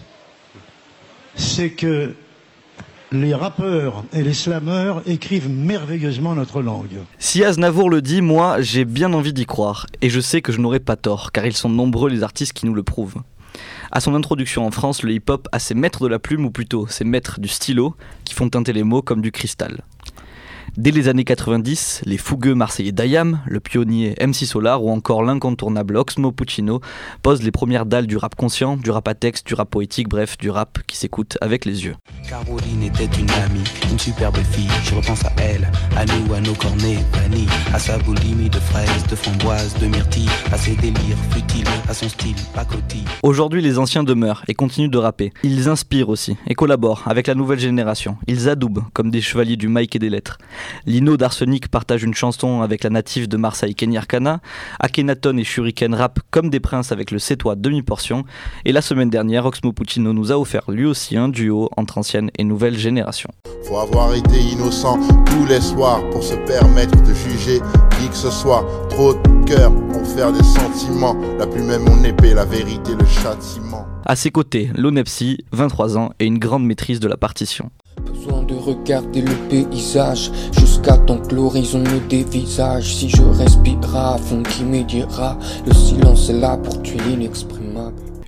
c'est 1.34 1.70
que 1.70 2.14
les 3.12 3.34
rappeurs 3.34 4.02
et 4.12 4.22
les 4.22 4.34
slameurs 4.34 5.02
écrivent 5.06 5.48
merveilleusement 5.48 6.34
notre 6.34 6.60
langue. 6.62 6.98
Si 7.18 7.44
Aznavour 7.44 7.88
le 7.90 8.02
dit, 8.02 8.20
moi, 8.20 8.60
j'ai 8.60 8.84
bien 8.84 9.12
envie 9.12 9.32
d'y 9.32 9.46
croire. 9.46 9.86
Et 10.02 10.10
je 10.10 10.18
sais 10.20 10.40
que 10.42 10.50
je 10.52 10.60
n'aurai 10.60 10.80
pas 10.80 10.96
tort, 10.96 11.30
car 11.32 11.46
ils 11.46 11.56
sont 11.56 11.68
nombreux 11.68 12.10
les 12.10 12.22
artistes 12.24 12.52
qui 12.52 12.66
nous 12.66 12.74
le 12.74 12.82
prouvent. 12.82 13.22
À 13.92 14.00
son 14.00 14.14
introduction 14.14 14.66
en 14.66 14.70
France, 14.72 15.02
le 15.02 15.12
hip-hop 15.12 15.48
a 15.52 15.58
ses 15.60 15.74
maîtres 15.74 16.02
de 16.02 16.08
la 16.08 16.18
plume, 16.18 16.44
ou 16.46 16.50
plutôt 16.50 16.86
ses 16.88 17.04
maîtres 17.04 17.38
du 17.38 17.48
stylo, 17.48 17.94
qui 18.24 18.34
font 18.34 18.48
teinter 18.48 18.72
les 18.72 18.82
mots 18.82 19.02
comme 19.02 19.20
du 19.22 19.30
cristal. 19.30 19.82
Dès 20.76 20.90
les 20.90 21.08
années 21.08 21.24
90, 21.24 22.02
les 22.04 22.18
fougueux 22.18 22.54
marseillais 22.54 22.92
Dayam, 22.92 23.40
le 23.46 23.60
pionnier 23.60 24.14
MC 24.20 24.44
Solar 24.44 24.84
ou 24.84 24.90
encore 24.90 25.22
l'incontournable 25.22 25.96
Oxmo 25.96 26.32
Puccino 26.32 26.80
posent 27.22 27.42
les 27.42 27.50
premières 27.50 27.86
dalles 27.86 28.06
du 28.06 28.18
rap 28.18 28.34
conscient, 28.34 28.76
du 28.76 28.90
rap 28.90 29.08
à 29.08 29.14
texte, 29.14 29.46
du 29.46 29.54
rap 29.54 29.70
poétique, 29.70 30.08
bref, 30.08 30.36
du 30.36 30.50
rap 30.50 30.78
qui 30.86 30.98
s'écoute 30.98 31.38
avec 31.40 31.64
les 31.64 31.86
yeux. 31.86 31.94
Caroline 32.28 32.82
était 32.82 33.08
une 33.18 33.30
amie, 33.30 33.64
une 33.90 33.98
superbe 33.98 34.36
fille. 34.50 34.68
Je 34.84 34.94
repense 34.94 35.24
à 35.24 35.32
elle, 35.38 35.70
à 35.96 36.04
nous, 36.04 36.34
à 36.34 36.40
nos 36.40 36.54
cornets 36.54 36.98
bannis, 37.12 37.46
à 37.72 37.78
sa 37.78 37.96
boulimie 37.98 38.50
de 38.50 38.58
fraises, 38.58 39.06
de 39.08 39.16
framboises, 39.16 39.78
de 39.78 39.86
myrtilles, 39.86 40.28
à 40.52 40.58
ses 40.58 40.76
délires 40.76 41.16
futiles, 41.30 41.68
à 41.88 41.94
son 41.94 42.08
style 42.08 42.36
pacotille. 42.54 43.04
Aujourd'hui, 43.22 43.62
les 43.62 43.78
anciens 43.78 44.04
demeurent 44.04 44.44
et 44.46 44.54
continuent 44.54 44.90
de 44.90 44.98
rapper. 44.98 45.32
Ils 45.42 45.70
inspirent 45.70 46.10
aussi 46.10 46.36
et 46.46 46.54
collaborent 46.54 47.04
avec 47.06 47.28
la 47.28 47.34
nouvelle 47.34 47.60
génération. 47.60 48.18
Ils 48.26 48.50
adoubent 48.50 48.84
comme 48.92 49.10
des 49.10 49.22
chevaliers 49.22 49.56
du 49.56 49.68
mic 49.68 49.96
et 49.96 49.98
des 49.98 50.10
lettres. 50.10 50.36
Lino 50.86 51.16
d'Arsenic 51.16 51.68
partage 51.68 52.02
une 52.02 52.14
chanson 52.14 52.62
avec 52.62 52.84
la 52.84 52.90
native 52.90 53.28
de 53.28 53.36
Marseille 53.36 53.74
Kenny 53.74 53.96
Arcana. 53.96 54.40
Akhenaton 54.80 55.36
et 55.36 55.44
Shuriken 55.44 55.94
rappent 55.94 56.20
comme 56.30 56.50
des 56.50 56.60
princes 56.60 56.92
avec 56.92 57.10
le 57.10 57.18
toi 57.36 57.56
demi-portion. 57.56 58.24
Et 58.64 58.72
la 58.72 58.82
semaine 58.82 59.10
dernière, 59.10 59.46
Oxmo 59.46 59.72
Puccino 59.72 60.12
nous 60.12 60.32
a 60.32 60.38
offert 60.38 60.70
lui 60.70 60.84
aussi 60.84 61.16
un 61.16 61.28
duo 61.28 61.68
entre 61.76 61.98
ancienne 61.98 62.30
et 62.38 62.44
nouvelle 62.44 62.78
génération. 62.78 63.30
Faut 63.64 63.78
avoir 63.78 64.14
été 64.14 64.38
innocent 64.38 64.98
tous 65.26 65.46
les 65.46 65.60
soirs 65.60 66.08
pour 66.10 66.22
se 66.22 66.34
permettre 66.46 67.00
de 67.02 67.14
juger 67.14 67.60
qui 67.98 68.08
que 68.08 68.16
ce 68.16 68.30
soit. 68.30 68.64
Trop 68.90 69.14
de 69.14 69.44
cœur 69.44 69.72
pour 69.92 70.06
faire 70.06 70.32
des 70.32 70.42
sentiments. 70.42 71.16
La 71.38 71.46
plume 71.46 71.70
est 71.70 71.78
mon 71.78 72.02
épée, 72.04 72.34
la 72.34 72.44
vérité, 72.44 72.92
le 72.98 73.06
châtiment. 73.06 73.86
À 74.04 74.14
ses 74.14 74.30
côtés, 74.30 74.70
Lonepsi, 74.76 75.38
23 75.52 75.98
ans 75.98 76.10
et 76.20 76.26
une 76.26 76.38
grande 76.38 76.64
maîtrise 76.64 77.00
de 77.00 77.08
la 77.08 77.16
partition. 77.16 77.70
Le 78.66 79.48
paysage 79.48 80.32
jusqu'à 80.50 80.98
temps 80.98 81.18
que 81.18 81.36
l'horizon 81.36 81.78
me 81.78 82.08
dévisage. 82.08 82.96
Si 82.96 83.08
je 83.08 83.18
fond, 83.18 84.42
qui 84.42 84.64
Le 85.66 85.72
silence 85.72 86.30
est 86.30 86.40
là 86.40 86.56
pour 86.56 86.82
tuer. 86.82 86.98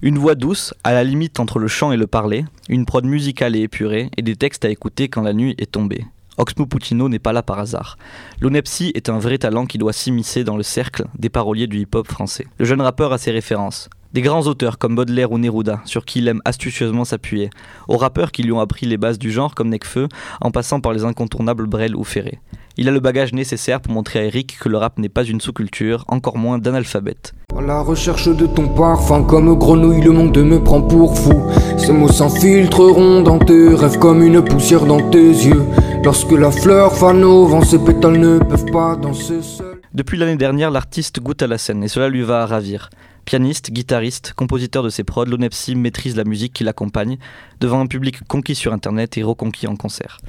Une 0.01 0.19
voix 0.19 0.37
douce, 0.37 0.75
à 0.85 0.93
la 0.93 1.03
limite 1.03 1.41
entre 1.41 1.59
le 1.59 1.67
chant 1.67 1.91
et 1.91 1.97
le 1.97 2.07
parler, 2.07 2.45
une 2.69 2.87
prod 2.87 3.05
musicale 3.05 3.57
et 3.57 3.63
épurée, 3.63 4.13
et 4.17 4.23
des 4.23 4.37
textes 4.37 4.65
à 4.65 4.71
écouter 4.71 5.09
quand 5.09 5.23
la 5.23 5.33
nuit 5.33 5.57
est 5.59 5.73
tombée. 5.73 6.05
Oxmo 6.37 6.67
Puccino 6.67 7.09
n'est 7.09 7.19
pas 7.19 7.33
là 7.33 7.43
par 7.43 7.59
hasard. 7.59 7.99
L'Onepsi 8.41 8.93
est 8.95 9.09
un 9.09 9.19
vrai 9.19 9.39
talent 9.39 9.67
qui 9.67 9.77
doit 9.77 9.93
s'immiscer 9.93 10.45
dans 10.45 10.57
le 10.57 10.63
cercle 10.63 11.07
des 11.19 11.31
paroliers 11.31 11.67
du 11.67 11.81
hip-hop 11.81 12.07
français. 12.07 12.47
Le 12.59 12.65
jeune 12.65 12.81
rappeur 12.81 13.13
a 13.13 13.19
ses 13.19 13.33
références. 13.33 13.91
Des 14.15 14.23
grands 14.23 14.47
auteurs 14.47 14.79
comme 14.79 14.95
Baudelaire 14.95 15.33
ou 15.33 15.39
Neruda, 15.39 15.83
sur 15.85 16.07
qui 16.07 16.21
il 16.21 16.29
aime 16.29 16.41
astucieusement 16.47 17.05
s'appuyer, 17.05 17.51
aux 17.89 17.99
rappeurs 17.99 18.33
qui 18.33 18.43
lui 18.43 18.53
ont 18.53 18.61
appris 18.61 18.87
les 18.87 18.97
bases 18.97 19.19
du 19.19 19.31
genre 19.31 19.55
comme 19.55 19.69
Necfeu, 19.69 20.09
en 20.41 20.51
passant 20.51 20.81
par 20.81 20.95
les 20.95 21.05
incontournables 21.05 21.67
Brel 21.67 21.95
ou 21.95 22.05
Ferré. 22.05 22.41
Il 22.79 22.89
a 22.89 22.91
le 22.91 23.01
bagage 23.01 23.35
nécessaire 23.35 23.83
pour 23.83 23.93
montrer 23.93 24.21
à 24.21 24.25
Eric 24.25 24.57
que 24.59 24.71
le 24.71 24.79
rap 24.79 24.99
n'est 24.99 25.11
pas 25.11 25.25
une 25.25 25.43
sous-culture, 25.43 26.07
encore 26.09 26.39
moins 26.39 26.59
d'analphabète. 26.59 27.35
À 27.55 27.61
la 27.61 27.83
recherche 27.83 28.29
de 28.29 28.47
ton 28.47 28.69
parfum, 28.69 29.25
comme 29.25 29.59
grenouille, 29.59 30.01
le 30.01 30.13
monde 30.13 30.39
me 30.39 30.59
prend 30.59 30.81
pour 30.81 31.19
fou. 31.19 31.43
Ces 31.77 31.93
mots 31.93 32.09
s'infiltreront 32.09 33.21
dans 33.21 33.39
tes 33.39 33.75
rêves 33.75 33.99
comme 33.99 34.23
une 34.23 34.43
poussière 34.43 34.87
dans 34.87 35.11
tes 35.11 35.19
yeux. 35.19 35.65
Lorsque 36.03 36.33
la 36.33 36.51
fleur 36.51 36.95
fane 36.95 37.25
au 37.25 37.45
vent, 37.47 37.63
ses 37.63 37.79
pétales 37.79 38.19
ne 38.19 38.39
peuvent 38.39 38.71
pas 38.73 38.97
danser 38.97 39.43
seuls. 39.43 39.81
Depuis 39.93 40.17
l'année 40.17 40.37
dernière, 40.37 40.71
l'artiste 40.71 41.21
goûte 41.21 41.43
à 41.43 41.47
la 41.47 41.59
scène 41.59 41.83
et 41.83 41.89
cela 41.89 42.09
lui 42.09 42.23
va 42.23 42.43
à 42.43 42.47
ravir. 42.47 42.89
Pianiste, 43.29 43.73
guitariste, 43.73 44.33
compositeur 44.33 44.83
de 44.83 44.89
ses 44.89 45.05
prods, 45.05 45.27
Lonepsi 45.27 45.75
maîtrise 45.75 46.17
la 46.17 46.25
musique 46.25 46.55
qui 46.55 46.65
l'accompagne, 46.65 47.19
devant 47.61 47.79
un 47.79 47.87
public 47.87 48.27
conquis 48.27 48.55
sur 48.55 48.73
internet 48.73 49.19
et 49.19 49.23
reconquis 49.23 49.67
en 49.67 49.77
concert. 49.77 50.23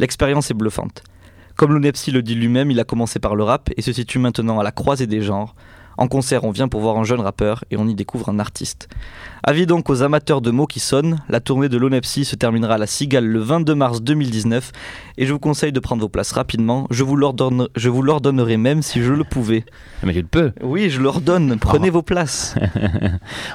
L'expérience 0.00 0.50
est 0.50 0.54
bluffante. 0.54 1.04
Comme 1.54 1.72
Lonepsi 1.72 2.10
le 2.10 2.24
dit 2.24 2.34
lui-même, 2.34 2.72
il 2.72 2.80
a 2.80 2.84
commencé 2.84 3.20
par 3.20 3.36
le 3.36 3.44
rap 3.44 3.70
et 3.76 3.82
se 3.82 3.92
situe 3.92 4.18
maintenant 4.18 4.58
à 4.58 4.64
la 4.64 4.72
croisée 4.72 5.06
des 5.06 5.22
genres. 5.22 5.54
En 5.96 6.08
concert, 6.08 6.42
on 6.42 6.50
vient 6.50 6.66
pour 6.66 6.80
voir 6.80 6.98
un 6.98 7.04
jeune 7.04 7.20
rappeur 7.20 7.62
et 7.70 7.76
on 7.76 7.86
y 7.86 7.94
découvre 7.94 8.30
un 8.30 8.40
artiste. 8.40 8.88
Avis 9.44 9.66
donc 9.66 9.88
aux 9.88 10.02
amateurs 10.02 10.40
de 10.40 10.50
mots 10.50 10.66
qui 10.66 10.80
sonnent, 10.80 11.22
la 11.28 11.38
tournée 11.38 11.68
de 11.68 11.76
l'Onepsi 11.76 12.24
se 12.24 12.34
terminera 12.34 12.74
à 12.74 12.78
la 12.78 12.88
Cigale 12.88 13.26
le 13.26 13.38
22 13.38 13.76
mars 13.76 14.02
2019 14.02 14.72
et 15.20 15.26
je 15.26 15.32
vous 15.32 15.38
conseille 15.38 15.70
de 15.70 15.78
prendre 15.78 16.00
vos 16.02 16.08
places 16.08 16.32
rapidement. 16.32 16.86
Je 16.90 17.04
vous 17.04 17.14
l'ordonne- 17.14 17.68
je 17.76 17.88
vous 17.88 18.02
l'ordonnerai 18.02 18.56
même 18.56 18.82
si 18.82 19.00
je 19.02 19.12
le 19.12 19.22
pouvais. 19.22 19.64
Mais 20.02 20.12
tu 20.14 20.20
le 20.22 20.26
peux. 20.26 20.50
Oui, 20.62 20.90
je 20.90 21.00
l'ordonne, 21.00 21.58
prenez 21.60 21.90
vos 21.90 22.02
places. 22.02 22.54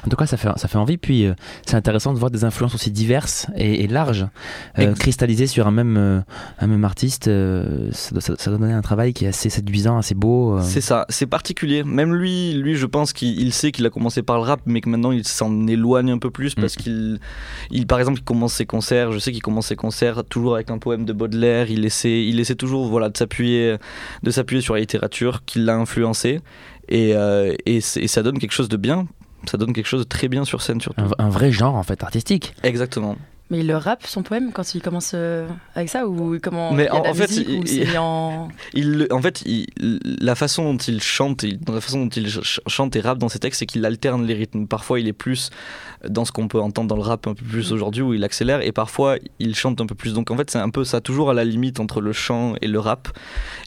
En 0.06 0.10
tout 0.10 0.16
cas, 0.16 0.26
ça 0.28 0.38
fait, 0.38 0.50
ça 0.58 0.68
fait 0.68 0.78
envie. 0.78 0.98
Puis, 0.98 1.26
euh, 1.26 1.34
c'est 1.66 1.76
intéressant 1.76 2.14
de 2.14 2.20
voir 2.20 2.30
des 2.32 2.44
influences 2.44 2.76
aussi 2.76 2.92
diverses 2.92 3.48
et, 3.56 3.84
et 3.84 3.88
larges, 3.88 4.28
euh, 4.80 4.94
cristallisées 4.94 5.48
sur 5.48 5.66
un 5.68 5.72
même, 5.72 5.98
euh, 5.98 6.20
un 6.60 6.68
même 6.68 6.86
artiste. 6.86 7.28
euh, 7.28 7.90
ça, 7.92 8.12
doit- 8.12 8.22
ça- 8.22 8.36
ça 8.38 8.50
doit 8.52 8.60
donner 8.60 8.74
un 8.74 8.82
travail 8.82 9.14
qui 9.14 9.26
est 9.26 9.30
assez 9.30 9.50
séduisant, 9.50 9.98
assez 9.98 10.14
beau. 10.16 10.60
C'est 10.62 10.82
ça, 10.82 11.06
c'est 11.10 11.26
particulier. 11.26 11.84
Même 11.84 12.14
lui, 12.14 12.54
lui, 12.54 12.76
je 12.76 12.86
pense 12.86 13.12
qu'il 13.14 13.40
il 13.42 13.52
sait 13.52 13.72
qu'il 13.72 13.86
a 13.86 13.90
commencé 13.90 14.22
par 14.22 14.38
le 14.38 14.44
rap, 14.44 14.62
mais 14.68 14.82
que 14.82 14.90
maintenant 14.90 15.12
il 15.12 15.28
s'en 15.28 15.66
éloigne 15.68 16.12
un 16.12 16.20
peu 16.20 16.30
plus 16.30 16.54
parce 16.56 16.76
qu'il, 16.76 17.20
il, 17.72 17.88
par 17.88 18.00
exemple, 18.00 18.20
il 18.20 18.24
commence 18.24 18.54
ses 18.54 18.66
concerts. 18.68 19.12
Je 19.12 19.20
sais 19.20 19.32
qu'il 19.32 19.42
commence 19.42 19.68
ses 19.68 19.76
concerts 19.76 20.24
toujours 20.26 20.56
avec 20.56 20.70
un 20.70 20.78
poème 20.78 21.06
de 21.06 21.14
Baudelaire. 21.14 21.55
Il 21.70 21.86
essaie, 21.86 22.26
il 22.26 22.40
essaie 22.40 22.56
toujours, 22.56 22.88
voilà, 22.88 23.10
de 23.10 23.18
s'appuyer, 23.18 23.78
sur 24.62 24.74
la 24.74 24.80
littérature 24.80 25.44
qui 25.46 25.60
l'a 25.60 25.76
influencé, 25.76 26.42
et, 26.90 27.16
euh, 27.16 27.54
et 27.66 27.82
ça 27.82 28.24
donne 28.24 28.40
quelque 28.40 28.54
chose 28.54 28.70
de 28.70 28.78
bien. 28.78 29.08
Ça 29.50 29.58
donne 29.58 29.74
quelque 29.74 29.88
chose 29.88 30.02
de 30.02 30.08
très 30.10 30.28
bien 30.28 30.44
sur 30.44 30.62
scène 30.62 30.82
surtout. 30.82 31.02
un, 31.02 31.26
un 31.26 31.30
vrai 31.30 31.52
genre 31.52 31.76
en 31.76 31.84
fait 31.84 32.02
artistique. 32.04 32.56
Exactement. 32.64 33.16
Mais 33.52 33.60
il 33.60 33.68
le 33.68 33.78
rappe 33.78 34.08
son 34.08 34.24
poème 34.24 34.52
quand 34.52 34.74
il 34.74 34.82
commence 34.82 35.12
euh, 35.14 35.48
avec 35.76 35.90
ça 35.90 36.08
ou 36.08 36.40
comment 36.42 36.74
Mais 36.74 36.90
en- 36.90 37.14
fait, 37.14 37.30
il- 38.74 39.08
en 39.12 39.22
fait, 39.22 39.44
la 39.80 40.34
façon 40.34 40.74
dont 40.74 40.78
il 40.78 41.00
chante, 41.00 41.44
il- 41.44 41.60
la 41.68 41.80
façon 41.80 42.06
dont 42.06 42.10
il 42.10 42.28
ch- 42.32 42.60
chante 42.66 42.96
et 42.96 43.02
rappe 43.02 43.20
dans 43.20 43.30
ses 43.30 43.38
textes, 43.38 43.60
c'est 43.60 43.66
qu'il 43.68 43.86
alterne 43.86 44.26
les 44.26 44.34
rythmes. 44.34 44.66
Parfois, 44.66 45.00
il 45.00 45.08
est 45.08 45.14
plus 45.14 45.52
dans 46.10 46.26
ce 46.26 46.32
qu'on 46.32 46.48
peut 46.48 46.60
entendre 46.60 46.88
dans 46.88 46.96
le 46.96 47.04
rap 47.04 47.28
un 47.28 47.36
peu 47.36 47.46
plus 47.46 47.72
aujourd'hui, 47.72 48.02
où 48.02 48.16
il 48.16 48.24
accélère, 48.24 48.62
et 48.62 48.72
parfois, 48.72 49.18
il 49.38 49.56
chante 49.56 49.80
un 49.80 49.86
peu 49.86 49.96
plus. 49.96 50.14
Donc, 50.14 50.32
en 50.32 50.38
fait, 50.38 50.50
c'est 50.50 50.58
un 50.58 50.70
peu 50.72 50.84
ça, 50.84 51.00
toujours 51.00 51.30
à 51.30 51.36
la 51.36 51.44
limite 51.46 51.80
entre 51.80 52.02
le 52.02 52.14
chant 52.14 52.56
et 52.62 52.68
le 52.68 52.80
rap. 52.80 53.10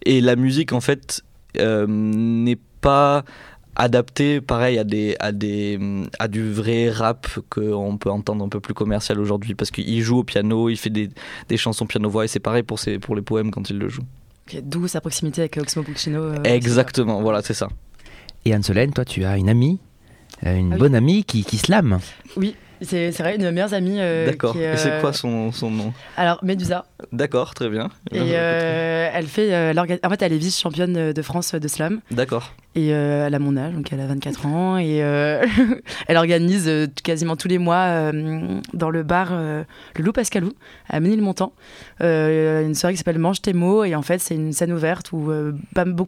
Et 0.05 0.21
la 0.21 0.35
musique, 0.35 0.73
en 0.73 0.81
fait, 0.81 1.23
euh, 1.57 1.87
n'est 1.89 2.59
pas 2.81 3.25
adaptée, 3.79 4.41
pareil, 4.41 4.79
à, 4.79 4.85
des, 4.85 5.17
à, 5.21 5.33
des, 5.33 5.79
à 6.19 6.29
du 6.29 6.53
vrai 6.53 6.91
rap 6.91 7.27
qu'on 7.49 7.97
peut 7.97 8.11
entendre 8.11 8.45
un 8.45 8.49
peu 8.49 8.61
plus 8.61 8.75
commercial 8.75 9.19
aujourd'hui, 9.21 9.55
parce 9.55 9.71
qu'il 9.71 10.03
joue 10.03 10.19
au 10.19 10.25
piano, 10.25 10.69
il 10.69 10.77
fait 10.77 10.91
des, 10.91 11.09
des 11.49 11.57
chansons 11.57 11.87
piano-voix, 11.87 12.25
et 12.25 12.29
c'est 12.29 12.41
pareil 12.41 12.63
pour, 12.65 12.79
ses, 12.79 12.99
pour 12.99 13.15
les 13.17 13.23
poèmes 13.23 13.51
quand 13.51 13.71
il 13.71 13.79
le 13.79 13.89
joue. 13.89 14.03
D'où 14.63 14.87
sa 14.89 15.01
proximité 15.01 15.43
avec 15.43 15.57
Oxmo 15.57 15.83
Puccino. 15.83 16.21
euh, 16.23 16.43
Exactement, 16.45 17.21
voilà, 17.23 17.41
c'est 17.43 17.55
ça. 17.55 17.69
Et 18.45 18.53
Anne-Solène, 18.55 18.93
toi, 18.93 19.05
tu 19.05 19.25
as 19.25 19.37
une 19.37 19.49
amie, 19.49 19.79
euh, 20.47 20.57
une 20.57 20.73
Ah 20.73 20.75
oui. 20.75 20.81
bonne 20.81 20.95
amie 20.95 21.25
qui, 21.25 21.45
qui 21.45 21.59
slame. 21.59 21.99
Oui, 22.37 22.55
c'est 22.83 23.11
vrai, 23.19 23.35
une 23.35 23.41
de 23.43 23.47
mes 23.47 23.53
meilleures 23.53 23.75
amies. 23.75 23.99
euh, 24.01 24.27
D'accord. 24.27 24.57
Et 24.57 24.77
c'est 24.77 24.93
euh, 24.93 25.01
quoi 25.01 25.13
son, 25.13 25.53
son 25.53 25.71
nom? 25.71 25.93
Alors, 26.17 26.39
Medusa. 26.45 26.87
D'accord, 27.13 27.55
très 27.55 27.69
bien. 27.69 27.89
Et 28.13 28.21
euh, 28.35 29.11
elle 29.13 29.27
fait. 29.27 29.53
en 29.79 30.11
fait, 30.11 30.23
elle 30.23 30.33
est 30.33 30.39
vice-championne 30.39 31.13
de 31.13 31.23
France 31.23 31.55
de 31.55 31.69
slam. 31.69 32.01
D'accord. 32.11 32.53
Et 32.75 32.89
elle 32.89 33.35
a 33.35 33.39
mon 33.41 33.57
âge, 33.57 33.75
donc 33.75 33.93
elle 33.93 34.01
a 34.01 34.07
24 34.07 34.47
ans. 34.47 34.79
Et 34.79 34.97
elle 36.07 36.17
organise 36.17 36.71
quasiment 37.03 37.35
tous 37.37 37.49
les 37.49 37.59
mois 37.59 38.13
dans 38.73 38.91
le 38.91 39.03
bar 39.03 39.33
Le 39.33 39.65
Loup 40.05 40.13
Pascalou, 40.13 40.53
à 40.89 41.01
Ménilmontant, 41.01 41.53
une 42.01 42.75
soirée 42.75 42.95
qui 42.95 42.99
s'appelle 42.99 43.19
Mange 43.19 43.43
tes 43.43 43.53
mots. 43.53 43.85
Et 43.85 43.95
en 43.95 44.03
fait, 44.03 44.19
c'est 44.19 44.35
une 44.37 44.53
scène 44.53 44.73
ouverte 44.73 45.13
où, 45.13 45.33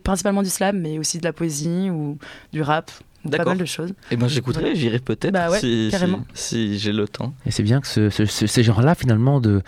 principalement 0.04 0.42
du 0.42 0.50
slam, 0.50 0.78
mais 0.78 0.98
aussi 0.98 1.18
de 1.18 1.24
la 1.24 1.32
poésie 1.32 1.90
ou 1.90 2.18
du 2.52 2.62
rap. 2.62 2.90
Pas 3.24 3.28
D'accord. 3.30 3.46
mal 3.48 3.58
de 3.58 3.64
choses. 3.66 3.92
Eh 4.10 4.16
ben 4.16 4.28
j'écouterai, 4.28 4.74
j'irai 4.74 4.98
peut-être 4.98 5.32
Bah 5.34 5.50
ouais, 5.50 5.58
si, 5.60 5.84
si, 5.86 5.90
carrément. 5.90 6.24
si 6.32 6.78
j'ai 6.78 6.92
le 6.92 7.06
temps. 7.06 7.34
Et 7.44 7.50
c'est 7.50 7.62
bien 7.62 7.80
que 7.82 7.86
ce- 7.86 8.08
ce- 8.08 8.24
ce- 8.24 8.46
ces 8.46 8.62
genres-là, 8.62 8.94
finalement, 8.94 9.40
de, 9.40 9.60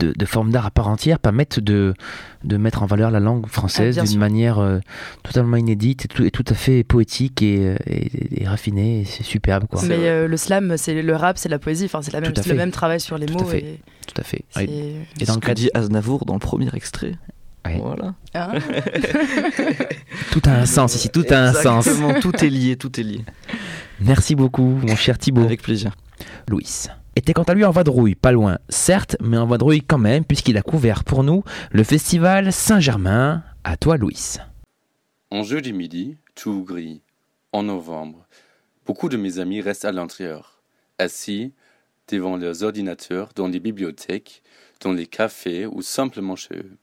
de, 0.00 0.12
de 0.12 0.24
formes 0.26 0.50
d'art 0.50 0.66
à 0.66 0.70
part 0.72 0.88
entière, 0.88 1.20
permettent 1.20 1.60
de, 1.60 1.94
de 2.42 2.56
mettre 2.56 2.82
en 2.82 2.86
valeur 2.86 3.12
la 3.12 3.20
langue 3.20 3.46
française 3.46 3.98
Ah, 4.00 4.04
d'une 4.04 4.18
manière 4.18 4.58
euh, 4.58 4.80
totalement 5.22 5.56
inédite 5.56 6.06
et 6.06 6.08
tout, 6.08 6.24
et 6.24 6.32
tout 6.32 6.44
à 6.48 6.54
fait 6.54 6.82
poétique 6.82 7.42
et, 7.42 7.76
et, 7.86 8.42
et 8.42 8.48
raffinée. 8.48 9.02
et 9.02 9.04
C'est 9.04 9.22
superbe, 9.22 9.66
quoi. 9.70 9.80
Mais 9.86 10.08
euh, 10.08 10.26
le 10.26 10.36
slam, 10.36 10.74
c'est 10.76 11.00
le 11.00 11.14
rap, 11.14 11.38
c'est 11.38 11.48
la 11.48 11.60
poésie. 11.60 11.84
Enfin, 11.84 12.02
c'est 12.02 12.12
même, 12.12 12.24
à 12.24 12.28
le 12.30 12.42
fait. 12.42 12.54
même 12.54 12.72
travail 12.72 13.00
sur 13.00 13.18
les 13.18 13.26
Tout 13.26 13.38
à 13.38 13.42
mots. 13.42 13.48
fait. 13.48 13.58
Et 13.60 13.80
Tout 14.08 14.20
à 14.20 14.24
fait. 14.24 14.44
Et 14.60 14.96
Et 15.20 15.24
dans 15.24 15.34
ce 15.34 15.38
le 15.38 15.40
que 15.42 15.46
cadre- 15.46 15.60
dit 15.60 15.70
Aznavour 15.74 16.24
dans 16.26 16.34
le 16.34 16.40
premier 16.40 16.68
extrait. 16.74 17.12
Ouais. 17.66 17.78
Voilà. 17.82 18.14
Hein 18.34 18.52
Tout 20.30 20.42
a 20.46 20.52
un 20.52 20.66
sens 20.66 20.94
ici, 20.94 21.08
tout 21.08 21.24
a 21.30 21.36
un 21.36 21.52
sens. 21.52 21.88
Tout 22.20 22.44
est 22.44 22.50
lié, 22.50 22.76
tout 22.76 23.00
est 23.00 23.02
lié. 23.02 23.24
Merci 24.00 24.34
beaucoup, 24.34 24.78
mon 24.82 24.96
cher 24.96 25.18
Thibaut. 25.18 25.42
Avec 25.42 25.62
plaisir. 25.62 25.92
Louis. 26.48 26.86
Était 27.16 27.32
quant 27.32 27.44
à 27.44 27.54
lui 27.54 27.64
en 27.64 27.70
vadrouille, 27.70 28.14
pas 28.14 28.30
loin, 28.32 28.58
certes, 28.68 29.16
mais 29.20 29.38
en 29.38 29.46
vadrouille 29.46 29.80
quand 29.80 29.98
même, 29.98 30.24
puisqu'il 30.24 30.58
a 30.58 30.62
couvert 30.62 31.02
pour 31.02 31.24
nous 31.24 31.44
le 31.70 31.82
festival 31.82 32.52
Saint-Germain. 32.52 33.42
À 33.64 33.78
toi, 33.78 33.96
Louis. 33.96 34.36
En 35.30 35.42
jeudi 35.42 35.72
midi, 35.72 36.18
tout 36.34 36.62
gris. 36.62 37.00
En 37.52 37.62
novembre, 37.62 38.26
beaucoup 38.84 39.08
de 39.08 39.16
mes 39.16 39.38
amis 39.38 39.62
restent 39.62 39.86
à 39.86 39.92
l'intérieur, 39.92 40.60
assis 40.98 41.54
devant 42.08 42.36
leurs 42.36 42.62
ordinateurs 42.62 43.30
dans 43.34 43.48
les 43.48 43.60
bibliothèques, 43.60 44.42
dans 44.82 44.92
les 44.92 45.06
cafés 45.06 45.64
ou 45.66 45.80
simplement 45.80 46.36
chez 46.36 46.56
eux. 46.56 46.76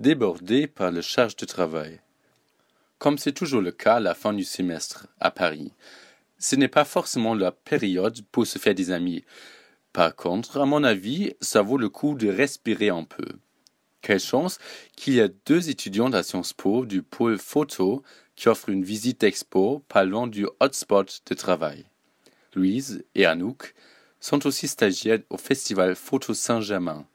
Débordé 0.00 0.66
par 0.66 0.90
la 0.90 1.02
charge 1.02 1.36
de 1.36 1.44
travail. 1.44 2.00
Comme 2.98 3.18
c'est 3.18 3.32
toujours 3.32 3.60
le 3.60 3.70
cas 3.70 3.96
à 3.96 4.00
la 4.00 4.14
fin 4.14 4.32
du 4.32 4.44
semestre 4.44 5.06
à 5.20 5.30
Paris, 5.30 5.72
ce 6.38 6.56
n'est 6.56 6.68
pas 6.68 6.86
forcément 6.86 7.34
la 7.34 7.52
période 7.52 8.22
pour 8.32 8.46
se 8.46 8.58
faire 8.58 8.74
des 8.74 8.90
amis. 8.90 9.24
Par 9.92 10.16
contre, 10.16 10.58
à 10.58 10.66
mon 10.66 10.84
avis, 10.84 11.34
ça 11.40 11.60
vaut 11.60 11.76
le 11.76 11.90
coup 11.90 12.14
de 12.14 12.28
respirer 12.28 12.88
un 12.88 13.04
peu. 13.04 13.26
Quelle 14.00 14.20
chance 14.20 14.58
qu'il 14.96 15.14
y 15.14 15.20
a 15.20 15.28
deux 15.28 15.68
étudiants 15.68 16.12
à 16.12 16.22
Sciences 16.22 16.54
Po 16.54 16.86
du 16.86 17.02
pôle 17.02 17.38
photo 17.38 18.02
qui 18.36 18.48
offrent 18.48 18.70
une 18.70 18.84
visite 18.84 19.22
expo 19.22 19.84
loin 20.06 20.26
du 20.26 20.46
hotspot 20.60 21.20
de 21.26 21.34
travail. 21.34 21.84
Louise 22.54 23.04
et 23.14 23.26
Anouk 23.26 23.74
sont 24.18 24.46
aussi 24.46 24.66
stagiaires 24.66 25.20
au 25.28 25.36
festival 25.36 25.94
Photo 25.94 26.32
Saint-Germain, 26.32 27.06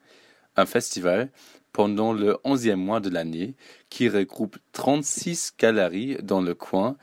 un 0.55 0.67
festival 0.67 1.31
pendant 1.75 2.13
le 2.13 2.37
onzième 2.45 2.79
mois 2.79 3.01
de 3.01 3.09
l'année 3.09 3.53
qui 3.89 4.07
regroupe 4.07 4.57
36 4.71 5.55
galeries 5.59 6.15
dans 6.23 6.39
le 6.39 6.55
coin 6.55 6.95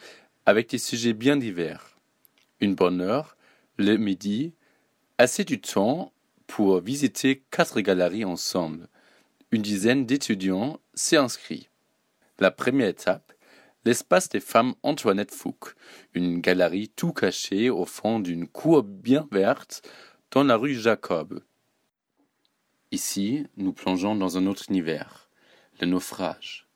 avec 0.47 0.71
des 0.71 0.79
sujets 0.79 1.13
bien 1.13 1.37
divers. 1.37 1.99
Une 2.59 2.75
bonne 2.75 3.03
heure, 3.03 3.37
le 3.77 3.99
midi, 3.99 4.55
assez 5.19 5.45
du 5.45 5.61
temps 5.61 6.15
pour 6.47 6.81
visiter 6.81 7.43
quatre 7.51 7.83
galeries 7.83 8.25
ensemble. 8.25 8.89
Une 9.51 9.61
dizaine 9.61 10.07
d'étudiants 10.07 10.81
s'est 10.95 11.19
inscrit. 11.19 11.69
La 12.39 12.51
première 12.51 12.89
étape, 12.89 13.35
l'espace 13.85 14.31
des 14.31 14.41
femmes 14.41 14.73
Antoinette 14.83 15.35
Fouque, 15.35 15.75
une 16.15 16.41
galerie 16.41 16.89
tout 16.89 17.13
cachée 17.13 17.69
au 17.69 17.85
fond 17.85 18.21
d'une 18.21 18.49
cour 18.49 18.83
bien 18.83 19.29
verte 19.33 19.87
dans 20.31 20.45
la 20.45 20.57
rue 20.57 20.77
Jacob. 20.77 21.43
Ici, 22.93 23.47
nous 23.57 23.73
plongeons 23.73 24.15
dans 24.15 24.37
un 24.37 24.47
autre 24.47 24.65
univers, 24.69 25.27
le 25.81 25.87
naufrage. 25.87 26.67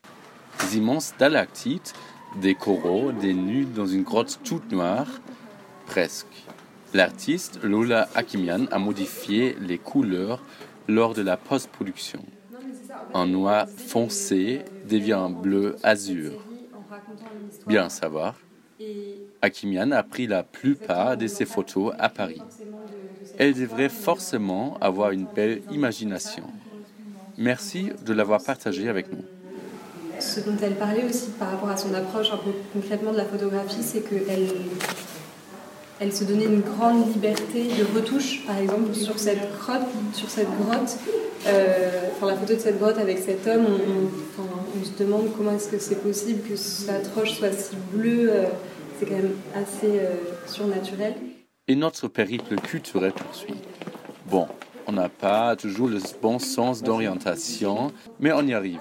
Des 0.61 0.79
immenses 0.79 1.09
stalactites, 1.09 1.92
des 2.40 2.55
coraux, 2.55 3.12
des 3.12 3.35
nus 3.35 3.66
dans 3.66 3.85
une 3.85 4.02
grotte 4.02 4.40
toute 4.42 4.72
noire, 4.72 5.09
presque. 5.85 6.46
L'artiste 6.94 7.62
Lola 7.62 8.09
Akimian 8.14 8.64
a 8.70 8.79
modifié 8.79 9.57
les 9.61 9.76
couleurs 9.76 10.42
lors 10.88 11.12
de 11.12 11.20
la 11.20 11.37
post-production. 11.37 12.24
Un 13.12 13.26
noir 13.26 13.68
foncé 13.68 14.64
devient 14.88 15.12
un 15.12 15.29
bleu 15.29 15.76
azur. 15.83 16.33
Bien 17.66 17.90
savoir, 17.90 18.37
Akimian 19.42 19.90
a 19.90 20.02
pris 20.02 20.26
la 20.26 20.42
plupart 20.42 21.18
de 21.18 21.26
ses 21.26 21.44
photos 21.44 21.92
à 21.98 22.09
Paris. 22.09 22.40
Elle 23.38 23.55
devrait 23.55 23.88
forcément 23.88 24.77
avoir 24.81 25.11
une 25.11 25.27
belle 25.27 25.62
imagination. 25.70 26.44
Merci 27.38 27.90
de 28.05 28.12
l'avoir 28.12 28.42
partagé 28.42 28.88
avec 28.88 29.12
nous. 29.12 29.25
Ce 30.18 30.40
dont 30.40 30.57
elle 30.62 30.77
parlait 30.77 31.05
aussi 31.05 31.29
par 31.38 31.51
rapport 31.51 31.68
à 31.68 31.77
son 31.77 31.92
approche 31.92 32.29
concrètement 32.72 33.12
de 33.12 33.18
la 33.18 33.27
photographie, 33.27 33.83
c'est 33.83 34.01
qu'elle 34.01 34.49
elle 35.99 36.12
se 36.12 36.25
donnait 36.25 36.44
une 36.44 36.61
grande 36.61 37.11
liberté 37.14 37.64
de 37.64 37.96
retouche, 37.96 38.44
par 38.46 38.59
exemple 38.59 38.94
sur 38.94 39.18
cette 39.18 39.51
grotte, 39.59 39.87
sur 40.12 40.29
cette 40.29 40.49
grotte, 40.61 40.96
euh, 41.46 41.88
enfin 42.12 42.27
la 42.27 42.37
photo 42.37 42.55
de 42.55 42.59
cette 42.59 42.79
grotte 42.79 42.99
avec 42.99 43.18
cet 43.18 43.46
homme, 43.46 43.66
on, 44.38 44.85
se 44.85 45.03
demande 45.03 45.31
comment 45.37 45.53
est-ce 45.53 45.68
que 45.68 45.79
c'est 45.79 46.03
possible 46.03 46.46
que 46.46 46.55
cette 46.55 47.09
roche 47.14 47.38
soit 47.38 47.53
si 47.53 47.77
bleue, 47.92 48.31
euh, 48.31 48.44
c'est 48.99 49.07
quand 49.07 49.16
même 49.16 49.33
assez 49.55 49.99
euh, 49.99 50.16
surnaturel. 50.46 51.14
Et 51.68 51.74
notre 51.74 52.07
périple 52.07 52.55
culturel 52.55 53.11
poursuit. 53.11 53.57
Bon, 54.31 54.46
on 54.87 54.92
n'a 54.92 55.09
pas 55.09 55.57
toujours 55.57 55.88
le 55.88 55.98
bon 56.22 56.38
sens 56.38 56.81
d'orientation, 56.81 57.92
mais 58.20 58.31
on 58.31 58.46
y 58.46 58.55
arrive. 58.55 58.79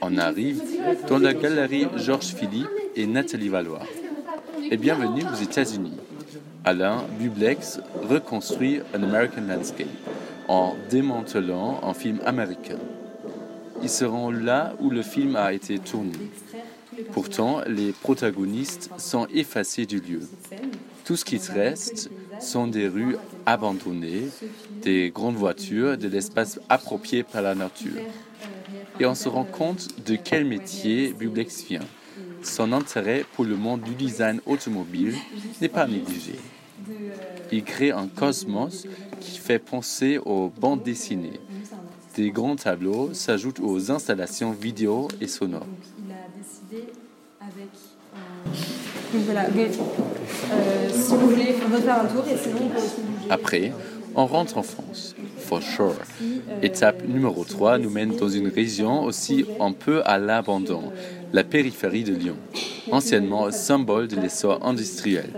On 0.00 0.16
arrive 0.18 0.62
dans 1.08 1.18
la 1.18 1.34
galerie 1.34 1.88
Georges 1.96 2.32
Philippe 2.32 2.68
et 2.94 3.06
Nathalie 3.06 3.48
Valois. 3.48 3.82
Et 4.70 4.76
bienvenue 4.76 5.24
aux 5.24 5.42
États-Unis. 5.42 5.98
Alain 6.64 7.04
Bublex 7.18 7.80
reconstruit 8.08 8.82
un 8.94 9.02
American 9.02 9.42
Landscape 9.48 9.88
en 10.46 10.76
démantelant 10.90 11.80
un 11.82 11.94
film 11.94 12.20
américain. 12.24 12.78
Ils 13.82 13.90
seront 13.90 14.30
là 14.30 14.74
où 14.78 14.90
le 14.90 15.02
film 15.02 15.34
a 15.34 15.52
été 15.52 15.80
tourné. 15.80 16.12
Pourtant, 17.12 17.62
les 17.66 17.92
protagonistes 17.92 18.90
sont 18.98 19.26
effacés 19.32 19.86
du 19.86 20.00
lieu. 20.00 20.20
Tout 21.04 21.16
ce 21.16 21.24
qui 21.24 21.38
reste 21.38 22.10
sont 22.40 22.66
des 22.66 22.88
rues 22.88 23.16
abandonnées, 23.46 24.28
des 24.82 25.10
grandes 25.10 25.36
voitures, 25.36 25.98
de 25.98 26.08
l'espace 26.08 26.60
approprié 26.68 27.22
par 27.22 27.42
la 27.42 27.54
nature. 27.54 28.00
Et 29.00 29.06
on 29.06 29.14
se 29.14 29.28
rend 29.28 29.44
compte 29.44 29.88
de 30.04 30.16
quel 30.16 30.44
métier 30.44 31.12
Bublex 31.12 31.64
vient. 31.64 31.86
Son 32.42 32.72
intérêt 32.72 33.24
pour 33.34 33.44
le 33.44 33.56
monde 33.56 33.82
du 33.82 33.94
design 33.94 34.40
automobile 34.46 35.14
n'est 35.60 35.68
pas 35.68 35.86
négligé. 35.86 36.36
Il 37.52 37.64
crée 37.64 37.90
un 37.90 38.06
cosmos 38.06 38.86
qui 39.20 39.38
fait 39.38 39.58
penser 39.58 40.18
aux 40.18 40.48
bandes 40.48 40.82
dessinées. 40.82 41.40
Des 42.16 42.30
grands 42.30 42.56
tableaux 42.56 43.12
s'ajoutent 43.12 43.60
aux 43.60 43.90
installations 43.90 44.52
vidéo 44.52 45.08
et 45.20 45.26
sonores. 45.26 45.66
Voilà, 49.12 49.46
euh, 49.46 50.88
si 50.92 51.14
vous 51.14 51.30
voulez 51.30 51.54
refaire 51.72 52.00
un 52.00 52.04
tour, 52.04 52.24
et 52.28 52.36
sinon 52.36 52.58
on 52.62 52.68
peut 52.68 52.78
aussi 52.78 53.00
bouger. 53.00 53.26
Après, 53.28 53.72
on 54.14 54.26
rentre 54.26 54.58
en 54.58 54.62
France. 54.62 55.16
For 55.38 55.60
sure. 55.62 55.96
Étape 56.62 57.02
numéro 57.08 57.44
3 57.44 57.78
nous 57.78 57.90
mène 57.90 58.14
dans 58.14 58.28
une 58.28 58.48
région 58.48 59.02
aussi 59.02 59.46
un 59.58 59.72
peu 59.72 60.02
à 60.04 60.18
l'abandon, 60.18 60.92
la 61.32 61.42
périphérie 61.42 62.04
de 62.04 62.14
Lyon, 62.14 62.36
anciennement 62.92 63.50
symbole 63.50 64.06
de 64.06 64.16
l'essor 64.16 64.64
industriel. 64.64 65.30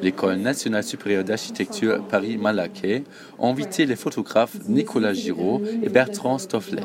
L'École 0.00 0.36
nationale 0.36 0.84
supérieure 0.84 1.24
d'architecture 1.24 2.02
Paris-Malaquais 2.08 3.04
a 3.38 3.46
invité 3.46 3.84
les 3.84 3.96
photographes 3.96 4.56
Nicolas 4.66 5.12
Giraud 5.12 5.60
et 5.82 5.88
Bertrand 5.90 6.38
Stofflet. 6.38 6.82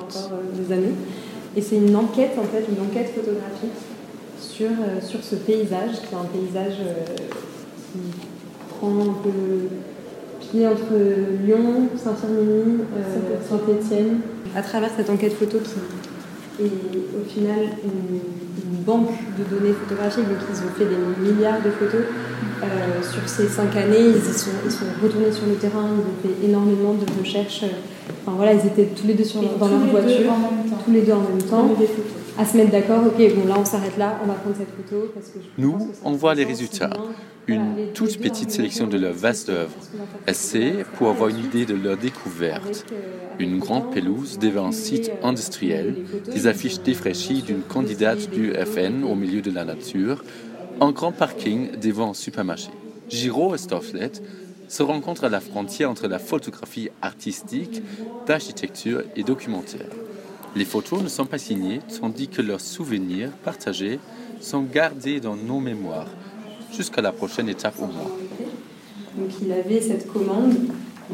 Et 1.56 1.62
c'est 1.62 1.78
une 1.78 1.96
enquête, 1.96 2.32
en 2.38 2.44
fait, 2.44 2.66
une 2.70 2.82
enquête 2.86 3.10
photographique 3.14 3.89
sur, 4.40 4.68
euh, 4.68 5.02
sur 5.02 5.24
ce 5.24 5.36
paysage, 5.36 6.02
qui 6.08 6.14
est 6.14 6.18
un 6.18 6.30
paysage 6.34 6.78
euh, 6.82 7.16
qui 7.92 8.00
prend 8.78 9.00
un 9.02 9.16
peu 9.24 9.68
pied 10.40 10.68
entre 10.68 10.94
Lyon, 11.46 11.90
Saint-Firminy, 11.96 12.80
euh, 12.98 13.38
Saint-Étienne, 13.48 14.20
à 14.56 14.62
travers 14.62 14.90
cette 14.96 15.10
enquête 15.10 15.34
photo 15.34 15.58
qui 15.60 16.64
est 16.64 16.68
au 16.68 17.30
final 17.30 17.60
une, 17.84 18.20
une 18.72 18.84
banque 18.84 19.12
de 19.38 19.44
données 19.56 19.74
photographiques. 19.74 20.28
Donc 20.28 20.40
ils 20.50 20.60
ont 20.60 20.74
fait 20.78 20.86
des 20.86 21.32
milliards 21.32 21.62
de 21.62 21.70
photos 21.70 22.02
euh, 22.64 22.66
sur 23.02 23.28
ces 23.28 23.48
cinq 23.48 23.76
années. 23.76 24.10
Ils, 24.16 24.34
sont, 24.34 24.52
ils 24.66 24.72
sont 24.72 24.86
retournés 25.02 25.32
sur 25.32 25.46
le 25.48 25.56
terrain, 25.56 25.88
ils 25.94 26.02
ont 26.02 26.20
fait 26.24 26.48
énormément 26.48 26.94
de 26.94 27.06
recherches. 27.20 27.64
Enfin 28.26 28.36
voilà, 28.36 28.54
ils 28.54 28.66
étaient 28.66 28.90
tous 28.96 29.08
les 29.08 29.14
deux 29.14 29.24
sur, 29.24 29.42
dans 29.42 29.68
leur 29.68 29.80
voiture, 29.80 30.32
tous 30.84 30.92
les 30.92 31.02
deux 31.02 31.14
en 31.14 31.22
même 31.22 31.42
temps, 31.50 31.70
à 32.40 32.46
se 32.46 32.58
mettre 32.58 32.72
d'accord. 32.72 33.04
Ok, 33.06 33.36
bon 33.36 33.46
là 33.48 33.56
on 33.60 33.66
s'arrête 33.66 33.98
là, 33.98 34.18
on 34.24 34.28
va 34.28 34.34
prendre 34.34 34.56
cette 34.58 34.70
photo 34.76 35.12
parce 35.14 35.28
que 35.28 35.40
je 35.42 35.62
Nous, 35.62 35.72
pense 35.74 35.88
que 35.88 35.94
ça 35.96 36.02
on 36.06 36.12
voit 36.14 36.36
les 36.36 36.46
résultats. 36.46 36.90
Une 37.48 37.58
voilà, 37.58 37.76
les- 37.78 37.86
les 37.88 37.92
toute 37.94 38.18
petite 38.20 38.52
sélection 38.52 38.86
de 38.88 38.94
même 38.94 39.02
leur 39.04 39.14
temps, 39.14 39.20
vaste 39.20 39.50
œuvre. 39.50 39.72
Assez 40.28 40.74
pour 40.96 41.10
avoir 41.10 41.30
une 41.30 41.40
idée 41.40 41.66
de 41.66 41.76
leur 41.76 41.98
découverte. 41.98 42.86
Une 43.40 43.60
grande 43.60 43.92
pelouse 43.92 44.38
devant 44.40 44.68
un 44.68 44.72
site 44.72 45.12
industriel, 45.24 45.96
des 46.32 46.48
affiches 46.48 46.80
défraîchies 46.82 47.42
d'une 47.42 47.62
candidate 47.62 48.30
du 48.30 48.54
FN 48.54 49.04
au 49.04 49.16
milieu 49.16 49.42
de 49.42 49.52
la 49.52 49.66
nature, 49.66 50.24
un 50.82 50.92
grand 50.92 51.12
parking 51.12 51.72
devant 51.80 52.12
un 52.12 52.14
supermarché. 52.14 52.70
Giraud 53.10 53.56
et 53.56 53.58
Stofflet 53.58 54.12
se 54.68 54.84
rencontrent 54.84 55.24
à 55.24 55.30
la 55.30 55.40
frontière 55.40 55.90
entre 55.90 56.08
la 56.08 56.20
photographie 56.20 56.90
artistique, 57.02 57.82
d'architecture 58.28 59.02
et 59.16 59.24
documentaire. 59.24 59.90
Les 60.56 60.66
photos 60.66 61.02
ne 61.04 61.08
sont 61.08 61.26
pas 61.26 61.38
signées, 61.38 61.80
tandis 62.00 62.28
que 62.28 62.42
leurs 62.42 62.62
souvenirs 62.62 63.32
partagés 63.44 64.00
sont 64.42 64.64
gardés 64.64 65.20
dans 65.20 65.36
nos 65.36 65.60
mémoires, 65.60 66.08
jusqu'à 66.76 67.02
la 67.02 67.12
prochaine 67.12 67.50
étape 67.50 67.76
au 67.80 67.86
moins. 67.86 68.12
Donc 69.18 69.30
il 69.42 69.52
avait 69.52 69.82
cette 69.82 70.12
commande 70.12 70.56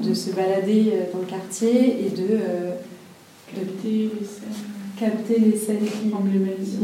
de 0.01 0.13
se 0.13 0.31
balader 0.31 0.91
euh, 0.93 1.11
dans 1.13 1.19
le 1.19 1.25
quartier 1.25 2.05
et 2.05 2.09
de, 2.09 2.27
euh, 2.31 2.75
de 3.55 4.09
capter 4.99 5.39
les 5.39 5.57
scènes 5.57 5.85
qui, 5.85 6.09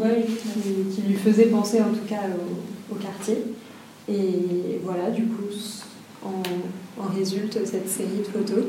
ouais, 0.02 0.26
qui, 0.26 0.96
qui 0.96 1.02
lui 1.08 1.16
faisaient 1.16 1.48
penser 1.48 1.82
en 1.82 1.90
tout 1.90 2.06
cas 2.08 2.24
au, 2.30 2.94
au 2.94 2.98
quartier. 2.98 3.38
Et 4.10 4.80
voilà, 4.84 5.10
du 5.10 5.24
coup, 5.24 5.44
en, 6.24 7.02
en 7.02 7.08
résulte 7.16 7.60
cette 7.66 7.90
série 7.90 8.20
de 8.20 8.24
photos. 8.24 8.64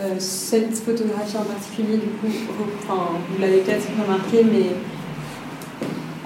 Euh, 0.00 0.14
cette 0.18 0.74
photographie 0.76 1.36
en 1.36 1.44
particulier, 1.44 1.98
du 1.98 2.08
coup, 2.20 2.26
vous 2.26 3.40
l'avez 3.40 3.58
peut-être 3.58 3.86
remarqué, 4.00 4.44
mais 4.44 4.70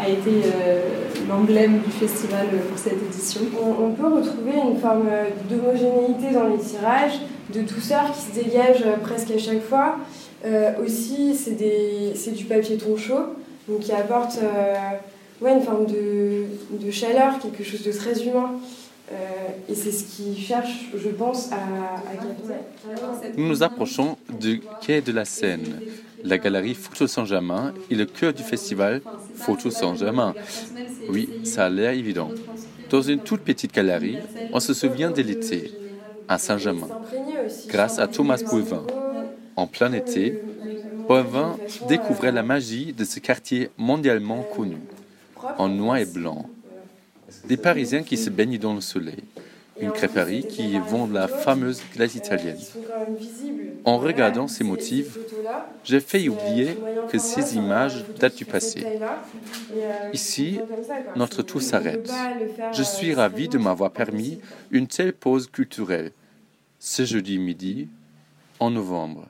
a 0.01 0.09
été 0.09 0.31
euh, 0.45 0.81
l'emblème 1.29 1.81
du 1.81 1.91
festival 1.91 2.47
pour 2.69 2.79
cette 2.79 3.03
édition. 3.03 3.41
On, 3.61 3.91
peut 3.91 4.07
retrouver 4.07 4.53
une 4.53 4.79
forme 4.79 5.09
d'homogénéité 5.49 6.33
dans 6.33 6.49
les 6.49 6.59
tirages, 6.59 7.21
de 7.53 7.61
douceur 7.61 8.13
qui 8.13 8.21
se 8.21 8.45
dégage 8.45 8.85
presque 9.03 9.31
à 9.31 9.39
chaque 9.39 9.63
fois. 9.63 9.97
Euh, 10.45 10.73
aussi, 10.85 11.35
c'est 11.35 12.33
du 12.33 12.45
papier 12.45 12.77
ton 12.77 12.97
chaud, 12.97 13.35
donc 13.69 13.81
qui 13.81 13.93
apporte 13.93 14.39
euh, 14.43 14.75
ouais, 15.41 15.55
une 15.55 15.63
forme 15.63 15.87
de, 15.87 16.91
chaleur, 16.91 17.39
quelque 17.41 17.65
chose 17.65 17.83
de 17.83 17.93
très 17.93 18.23
humain. 18.23 18.53
Euh, 19.13 19.17
et 19.69 19.75
c'est 19.75 19.93
ce 19.93 20.05
qui 20.05 20.41
cherche, 20.41 20.87
je 20.97 21.09
pense, 21.11 21.53
à, 21.53 21.57
à 22.11 22.17
capter. 22.17 22.55
Nous 23.37 23.49
nous 23.49 23.63
approchons 23.63 24.17
du 24.41 24.61
quai 24.81 25.01
de 25.03 25.13
la 25.13 25.25
Seine. 25.25 25.83
La 26.23 26.39
galerie 26.39 26.75
Photo 26.75 27.07
Saint-Germain 27.07 27.75
est 27.91 27.95
le 27.95 28.07
cœur 28.07 28.33
du 28.33 28.43
festival 28.43 29.03
Photo 29.35 29.71
Saint-Germain. 29.71 30.35
Oui, 31.09 31.29
ça 31.43 31.67
a 31.67 31.71
l'air 31.71 31.93
évident. 31.93 32.33
Dans 32.89 33.03
une 33.03 33.21
toute 33.21 33.43
petite 33.43 33.75
galerie, 33.75 34.19
on 34.53 34.61
se 34.61 34.73
souvient 34.73 35.11
de 35.11 35.21
l'été, 35.21 35.71
à 36.29 36.39
Saint-Germain, 36.39 36.89
grâce 37.69 37.99
à 37.99 38.07
Thomas 38.09 38.43
Boulevin. 38.49 38.87
En 39.57 39.67
plein 39.67 39.93
été, 39.93 40.39
Boivin 41.07 41.59
découvrait 41.89 42.33
la 42.33 42.43
magie 42.43 42.93
de 42.95 43.05
ce 43.05 43.21
quartier 43.21 43.69
mondialement 43.77 44.43
connu, 44.45 44.79
en 45.59 45.69
noir 45.69 45.99
et 45.99 46.07
blanc. 46.07 46.49
Des 47.45 47.57
Parisiens 47.57 48.03
qui 48.03 48.17
se 48.17 48.31
baignent 48.31 48.59
dans 48.59 48.75
le 48.75 48.81
soleil, 48.81 49.23
une 49.81 49.93
crêperie 49.93 50.47
qui 50.47 50.79
vend 50.79 51.07
la 51.07 51.29
fameuse 51.29 51.83
glace 51.95 52.15
italienne. 52.15 52.65
En 53.85 53.99
regardant 53.99 54.49
ces 54.49 54.65
motifs, 54.65 55.19
j'ai 55.85 56.01
fait 56.01 56.29
oublier 56.29 56.79
que 57.07 57.19
ces 57.19 57.57
images 57.57 58.05
datent 58.19 58.37
du 58.37 58.45
passé. 58.47 58.87
Ici, 60.13 60.63
notre 61.15 61.43
tour 61.43 61.63
s'arrête. 61.63 62.31
Je 62.71 62.83
suis 62.83 63.15
ravi 63.15 63.49
de 63.49 63.59
m'avoir 63.59 63.93
permis 63.93 64.39
une 64.71 64.87
telle 64.87 65.13
pause 65.13 65.49
culturelle 65.51 66.13
ce 66.79 67.05
jeudi 67.05 67.39
midi 67.39 67.89
en 68.61 68.71
novembre. 68.71 69.29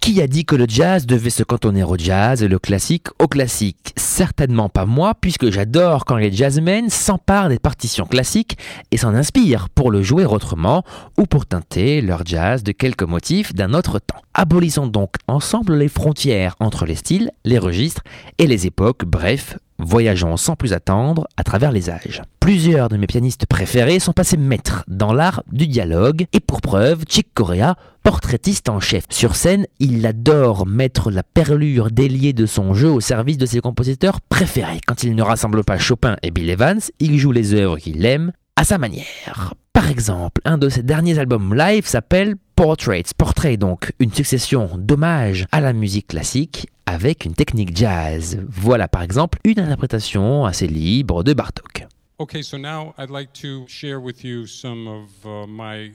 Qui 0.00 0.22
a 0.22 0.26
dit 0.26 0.46
que 0.46 0.56
le 0.56 0.64
jazz 0.66 1.04
devait 1.04 1.28
se 1.28 1.42
cantonner 1.42 1.84
au 1.84 1.94
jazz 1.98 2.42
et 2.42 2.48
le 2.48 2.58
classique 2.58 3.08
au 3.18 3.28
classique? 3.28 3.92
Certainement 3.96 4.70
pas 4.70 4.86
moi, 4.86 5.14
puisque 5.14 5.50
j'adore 5.50 6.06
quand 6.06 6.16
les 6.16 6.32
jazzmen 6.32 6.88
s'emparent 6.88 7.50
des 7.50 7.58
partitions 7.58 8.06
classiques 8.06 8.56
et 8.90 8.96
s'en 8.96 9.14
inspirent 9.14 9.68
pour 9.68 9.90
le 9.90 10.02
jouer 10.02 10.24
autrement 10.24 10.84
ou 11.18 11.26
pour 11.26 11.44
teinter 11.44 12.00
leur 12.00 12.24
jazz 12.24 12.62
de 12.62 12.72
quelques 12.72 13.02
motifs 13.02 13.54
d'un 13.54 13.74
autre 13.74 13.98
temps. 13.98 14.22
Abolissons 14.32 14.86
donc 14.86 15.16
ensemble 15.28 15.74
les 15.74 15.88
frontières 15.88 16.56
entre 16.60 16.86
les 16.86 16.94
styles, 16.96 17.30
les 17.44 17.58
registres 17.58 18.02
et 18.38 18.46
les 18.46 18.66
époques, 18.66 19.04
bref, 19.04 19.58
Voyageons 19.82 20.36
sans 20.36 20.56
plus 20.56 20.72
attendre 20.72 21.26
à 21.36 21.44
travers 21.44 21.72
les 21.72 21.90
âges. 21.90 22.22
Plusieurs 22.38 22.88
de 22.88 22.96
mes 22.96 23.06
pianistes 23.06 23.46
préférés 23.46 23.98
sont 23.98 24.12
passés 24.12 24.36
maîtres 24.36 24.84
dans 24.88 25.12
l'art 25.12 25.42
du 25.50 25.66
dialogue 25.66 26.26
et 26.32 26.40
pour 26.40 26.60
preuve, 26.60 27.04
Chick 27.08 27.28
Corea, 27.34 27.76
portraitiste 28.02 28.68
en 28.68 28.80
chef. 28.80 29.04
Sur 29.10 29.36
scène, 29.36 29.66
il 29.78 30.06
adore 30.06 30.66
mettre 30.66 31.10
la 31.10 31.22
perlure 31.22 31.90
déliée 31.90 32.32
de 32.32 32.46
son 32.46 32.74
jeu 32.74 32.90
au 32.90 33.00
service 33.00 33.38
de 33.38 33.46
ses 33.46 33.60
compositeurs 33.60 34.20
préférés. 34.20 34.80
Quand 34.86 35.02
il 35.02 35.14
ne 35.14 35.22
rassemble 35.22 35.64
pas 35.64 35.78
Chopin 35.78 36.16
et 36.22 36.30
Bill 36.30 36.50
Evans, 36.50 36.80
il 36.98 37.18
joue 37.18 37.32
les 37.32 37.54
œuvres 37.54 37.78
qu'il 37.78 38.04
aime 38.04 38.32
à 38.56 38.64
sa 38.64 38.78
manière. 38.78 39.54
Par 39.72 39.88
exemple, 39.88 40.40
un 40.44 40.58
de 40.58 40.68
ses 40.68 40.82
derniers 40.82 41.18
albums 41.18 41.54
live 41.54 41.86
s'appelle 41.86 42.36
Portraits, 42.56 43.14
portrait 43.14 43.56
donc, 43.56 43.92
une 44.00 44.12
succession 44.12 44.68
d'hommages 44.76 45.46
à 45.52 45.60
la 45.60 45.72
musique 45.72 46.08
classique 46.08 46.68
avec 46.86 47.24
une 47.24 47.34
technique 47.34 47.76
jazz. 47.76 48.38
Voilà 48.48 48.88
par 48.88 49.02
exemple 49.02 49.38
une 49.44 49.60
interprétation 49.60 50.44
assez 50.44 50.66
libre 50.66 51.22
de 51.22 51.32
Bartok. 51.32 51.86
Okay, 52.18 52.42
so 52.42 52.58
now 52.58 52.92
I'd 52.98 53.10
like 53.10 53.32
to 53.40 53.64
share 53.66 54.00
with 54.00 54.24
you 54.24 54.46
some 54.46 54.86
of 54.86 55.08
uh, 55.24 55.46
my 55.46 55.92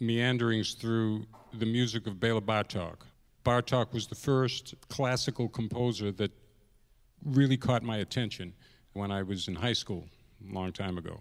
meanderings 0.00 0.74
through 0.74 1.26
the 1.56 1.66
music 1.66 2.06
of 2.06 2.18
Bela 2.18 2.40
Bartok. 2.40 3.06
Bartok 3.44 3.92
was 3.92 4.08
the 4.08 4.16
first 4.16 4.74
classical 4.88 5.48
composer 5.48 6.10
that 6.12 6.32
really 7.24 7.56
caught 7.56 7.82
my 7.82 7.98
attention 7.98 8.54
when 8.94 9.12
I 9.12 9.22
was 9.22 9.48
in 9.48 9.54
high 9.54 9.74
school 9.74 10.06
a 10.50 10.52
long 10.52 10.72
time 10.72 10.98
ago. 10.98 11.20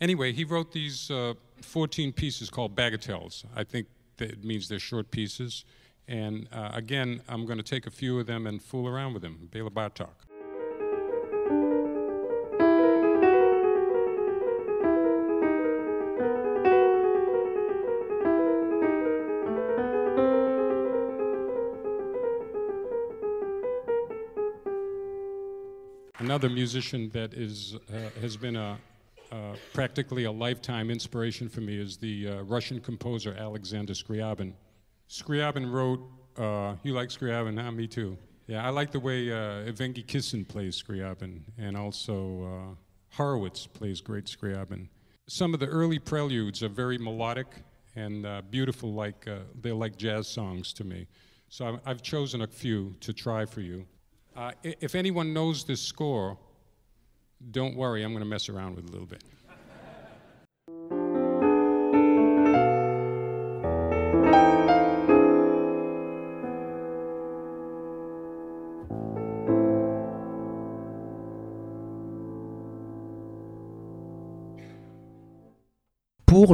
Anyway, 0.00 0.32
he 0.32 0.44
wrote 0.44 0.72
these 0.72 1.10
uh, 1.10 1.34
14 1.62 2.12
pieces 2.12 2.50
called 2.50 2.76
bagatelles. 2.76 3.44
I 3.56 3.64
think 3.64 3.88
that 4.18 4.44
means 4.44 4.68
they're 4.68 4.78
short 4.78 5.10
pieces. 5.10 5.64
And 6.06 6.48
uh, 6.52 6.70
again, 6.72 7.20
I'm 7.28 7.46
going 7.46 7.58
to 7.58 7.64
take 7.64 7.86
a 7.86 7.90
few 7.90 8.18
of 8.18 8.26
them 8.26 8.46
and 8.46 8.62
fool 8.62 8.86
around 8.86 9.14
with 9.14 9.22
them. 9.22 9.48
Bela 9.52 9.70
Bartok. 9.70 10.08
Another 26.20 26.48
musician 26.48 27.10
that 27.10 27.32
is, 27.32 27.74
uh, 27.92 28.20
has 28.20 28.36
been 28.36 28.56
a, 28.56 28.78
practically 29.72 30.24
a 30.24 30.32
lifetime 30.32 30.90
inspiration 30.90 31.48
for 31.48 31.60
me 31.60 31.78
is 31.78 31.96
the 31.96 32.28
uh, 32.28 32.42
Russian 32.42 32.80
composer 32.80 33.34
Alexander 33.38 33.92
Scriabin. 33.92 34.52
Scriabin 35.08 35.70
wrote, 35.70 36.00
uh, 36.36 36.74
you 36.82 36.92
like 36.92 37.08
Scriabin, 37.08 37.60
huh? 37.60 37.70
Me 37.72 37.86
too. 37.86 38.16
Yeah, 38.46 38.66
I 38.66 38.70
like 38.70 38.90
the 38.90 39.00
way 39.00 39.30
uh, 39.30 39.66
Evgeny 39.70 40.06
Kissin 40.06 40.44
plays 40.44 40.82
Scriabin, 40.82 41.40
and 41.58 41.76
also 41.76 42.42
uh, 42.44 42.74
Horowitz 43.16 43.66
plays 43.66 44.00
great 44.00 44.24
Scriabin. 44.24 44.88
Some 45.28 45.52
of 45.52 45.60
the 45.60 45.66
early 45.66 45.98
preludes 45.98 46.62
are 46.62 46.68
very 46.68 46.96
melodic 46.96 47.48
and 47.96 48.24
uh, 48.24 48.42
beautiful, 48.50 48.92
like 48.94 49.26
they're 49.60 49.74
like 49.74 49.96
jazz 49.96 50.28
songs 50.28 50.72
to 50.74 50.84
me. 50.84 51.06
So 51.48 51.78
I've 51.84 52.02
chosen 52.02 52.42
a 52.42 52.46
few 52.46 52.94
to 53.00 53.12
try 53.12 53.44
for 53.44 53.60
you. 53.60 53.84
if 54.62 54.94
anyone 54.94 55.34
knows 55.34 55.64
this 55.64 55.82
score, 55.82 56.38
don't 57.50 57.76
worry, 57.76 58.02
I'm 58.02 58.12
going 58.12 58.24
to 58.24 58.28
mess 58.28 58.48
around 58.48 58.76
with 58.76 58.84
it 58.84 58.90
a 58.90 58.92
little 58.92 59.06
bit. 59.06 59.22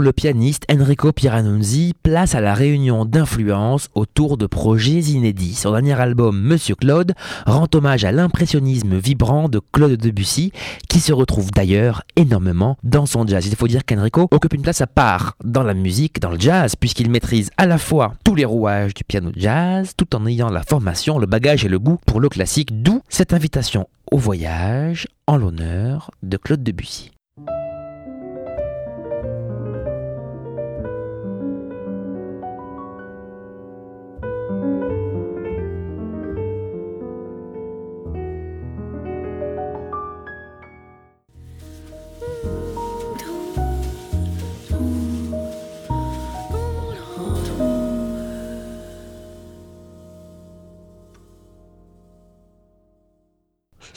Le 0.00 0.12
pianiste 0.12 0.64
Enrico 0.70 1.12
Pieranunzi, 1.12 1.94
place 2.02 2.34
à 2.34 2.40
la 2.40 2.54
réunion 2.54 3.04
d'influences 3.04 3.88
autour 3.94 4.36
de 4.36 4.46
projets 4.46 5.00
inédits. 5.00 5.54
Son 5.54 5.72
dernier 5.72 5.98
album, 6.00 6.40
Monsieur 6.40 6.74
Claude, 6.74 7.12
rend 7.46 7.66
hommage 7.74 8.04
à 8.04 8.12
l'impressionnisme 8.12 8.96
vibrant 8.96 9.48
de 9.48 9.60
Claude 9.72 9.96
Debussy, 9.96 10.52
qui 10.88 11.00
se 11.00 11.12
retrouve 11.12 11.50
d'ailleurs 11.50 12.02
énormément 12.16 12.76
dans 12.82 13.06
son 13.06 13.26
jazz. 13.26 13.46
Il 13.46 13.56
faut 13.56 13.68
dire 13.68 13.84
qu'Enrico 13.84 14.28
occupe 14.30 14.54
une 14.54 14.62
place 14.62 14.80
à 14.80 14.86
part 14.86 15.36
dans 15.44 15.62
la 15.62 15.74
musique, 15.74 16.20
dans 16.20 16.30
le 16.30 16.40
jazz, 16.40 16.76
puisqu'il 16.76 17.10
maîtrise 17.10 17.50
à 17.56 17.66
la 17.66 17.78
fois 17.78 18.14
tous 18.24 18.34
les 18.34 18.44
rouages 18.44 18.94
du 18.94 19.04
piano 19.04 19.30
jazz, 19.36 19.92
tout 19.96 20.14
en 20.16 20.26
ayant 20.26 20.50
la 20.50 20.62
formation, 20.62 21.18
le 21.18 21.26
bagage 21.26 21.64
et 21.64 21.68
le 21.68 21.78
goût 21.78 21.98
pour 22.06 22.20
le 22.20 22.28
classique, 22.28 22.82
d'où 22.82 23.02
cette 23.08 23.32
invitation 23.32 23.88
au 24.10 24.18
voyage 24.18 25.08
en 25.26 25.36
l'honneur 25.36 26.10
de 26.22 26.36
Claude 26.36 26.62
Debussy. 26.62 27.10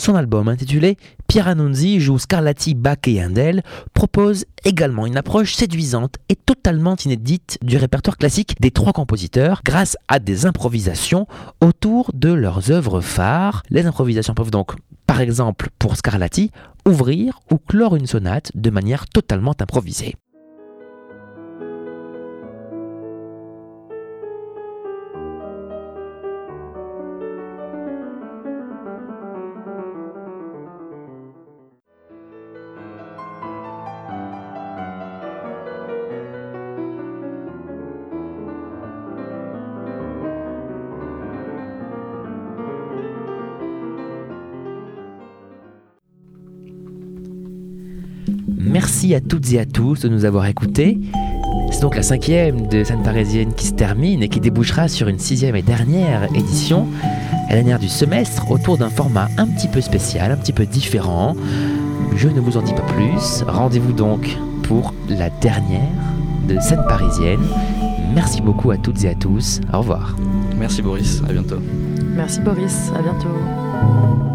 Son 0.08 0.16
album 0.16 0.48
intitulé 0.48 0.96
Pierre 1.28 1.50
Annunzi 1.50 2.00
joue 2.00 2.18
Scarlatti, 2.18 2.76
Bach 2.76 3.00
et 3.08 3.22
Handel 3.22 3.62
propose 3.94 4.46
également 4.64 5.06
une 5.06 5.18
approche 5.18 5.54
séduisante 5.54 6.16
et 6.30 6.38
totalement 6.38 6.96
inédite 6.96 7.58
du 7.62 7.76
répertoire 7.76 8.16
classique 8.16 8.56
des 8.62 8.72
trois 8.72 8.94
compositeurs 8.94 9.60
grâce 9.66 9.98
à 10.08 10.20
des 10.20 10.46
improvisations 10.46 11.28
autour 11.60 12.10
de 12.14 12.32
leurs 12.32 12.72
œuvres 12.72 13.02
phares. 13.02 13.64
Les 13.70 13.86
improvisations 13.86 14.34
peuvent 14.34 14.50
donc, 14.50 14.76
par 15.08 15.20
exemple 15.20 15.72
pour 15.78 15.98
Scarlatti, 15.98 16.52
ouvrir 16.88 17.42
ou 17.52 17.58
clore 17.58 17.98
une 17.98 18.08
sonate 18.08 18.54
de 18.56 18.70
manière 18.70 19.08
totalement 19.08 19.56
improvisée. 19.60 20.16
Merci 48.80 49.16
à 49.16 49.22
toutes 49.22 49.52
et 49.54 49.60
à 49.60 49.66
tous 49.66 50.02
de 50.02 50.08
nous 50.08 50.24
avoir 50.24 50.46
écoutés. 50.46 51.00
C'est 51.72 51.82
donc 51.82 51.96
la 51.96 52.04
cinquième 52.04 52.68
de 52.68 52.84
scène 52.84 53.02
parisienne 53.02 53.52
qui 53.56 53.66
se 53.66 53.74
termine 53.74 54.22
et 54.22 54.30
qui 54.30 54.40
débouchera 54.40 54.88
sur 54.88 55.08
une 55.08 55.18
sixième 55.18 55.56
et 55.56 55.64
dernière 55.64 56.26
édition, 56.36 56.86
la 57.50 57.56
dernière 57.56 57.80
du 57.80 57.88
semestre, 57.88 58.52
autour 58.52 58.78
d'un 58.78 58.92
format 58.92 59.30
un 59.38 59.48
petit 59.48 59.68
peu 59.68 59.82
spécial, 59.82 60.32
un 60.32 60.36
petit 60.36 60.54
peu 60.54 60.68
différent. 60.68 61.36
Je 62.16 62.30
ne 62.30 62.40
vous 62.40 62.56
en 62.56 62.62
dis 62.62 62.74
pas 62.74 62.84
plus. 62.84 63.44
Rendez-vous 63.48 63.94
donc 63.94 64.38
pour 64.62 64.94
la 65.10 65.32
dernière 65.32 65.82
de 66.48 66.60
scène 66.60 66.84
parisienne. 66.88 67.42
Merci 68.14 68.44
beaucoup 68.44 68.70
à 68.70 68.78
toutes 68.78 69.04
et 69.06 69.10
à 69.10 69.16
tous. 69.16 69.60
Au 69.74 69.80
revoir. 69.80 70.16
Merci 70.56 70.84
Boris, 70.84 71.24
à 71.28 71.34
bientôt. 71.34 71.58
Merci 72.16 72.42
Boris, 72.42 72.92
à 72.96 73.02
bientôt. 73.02 74.27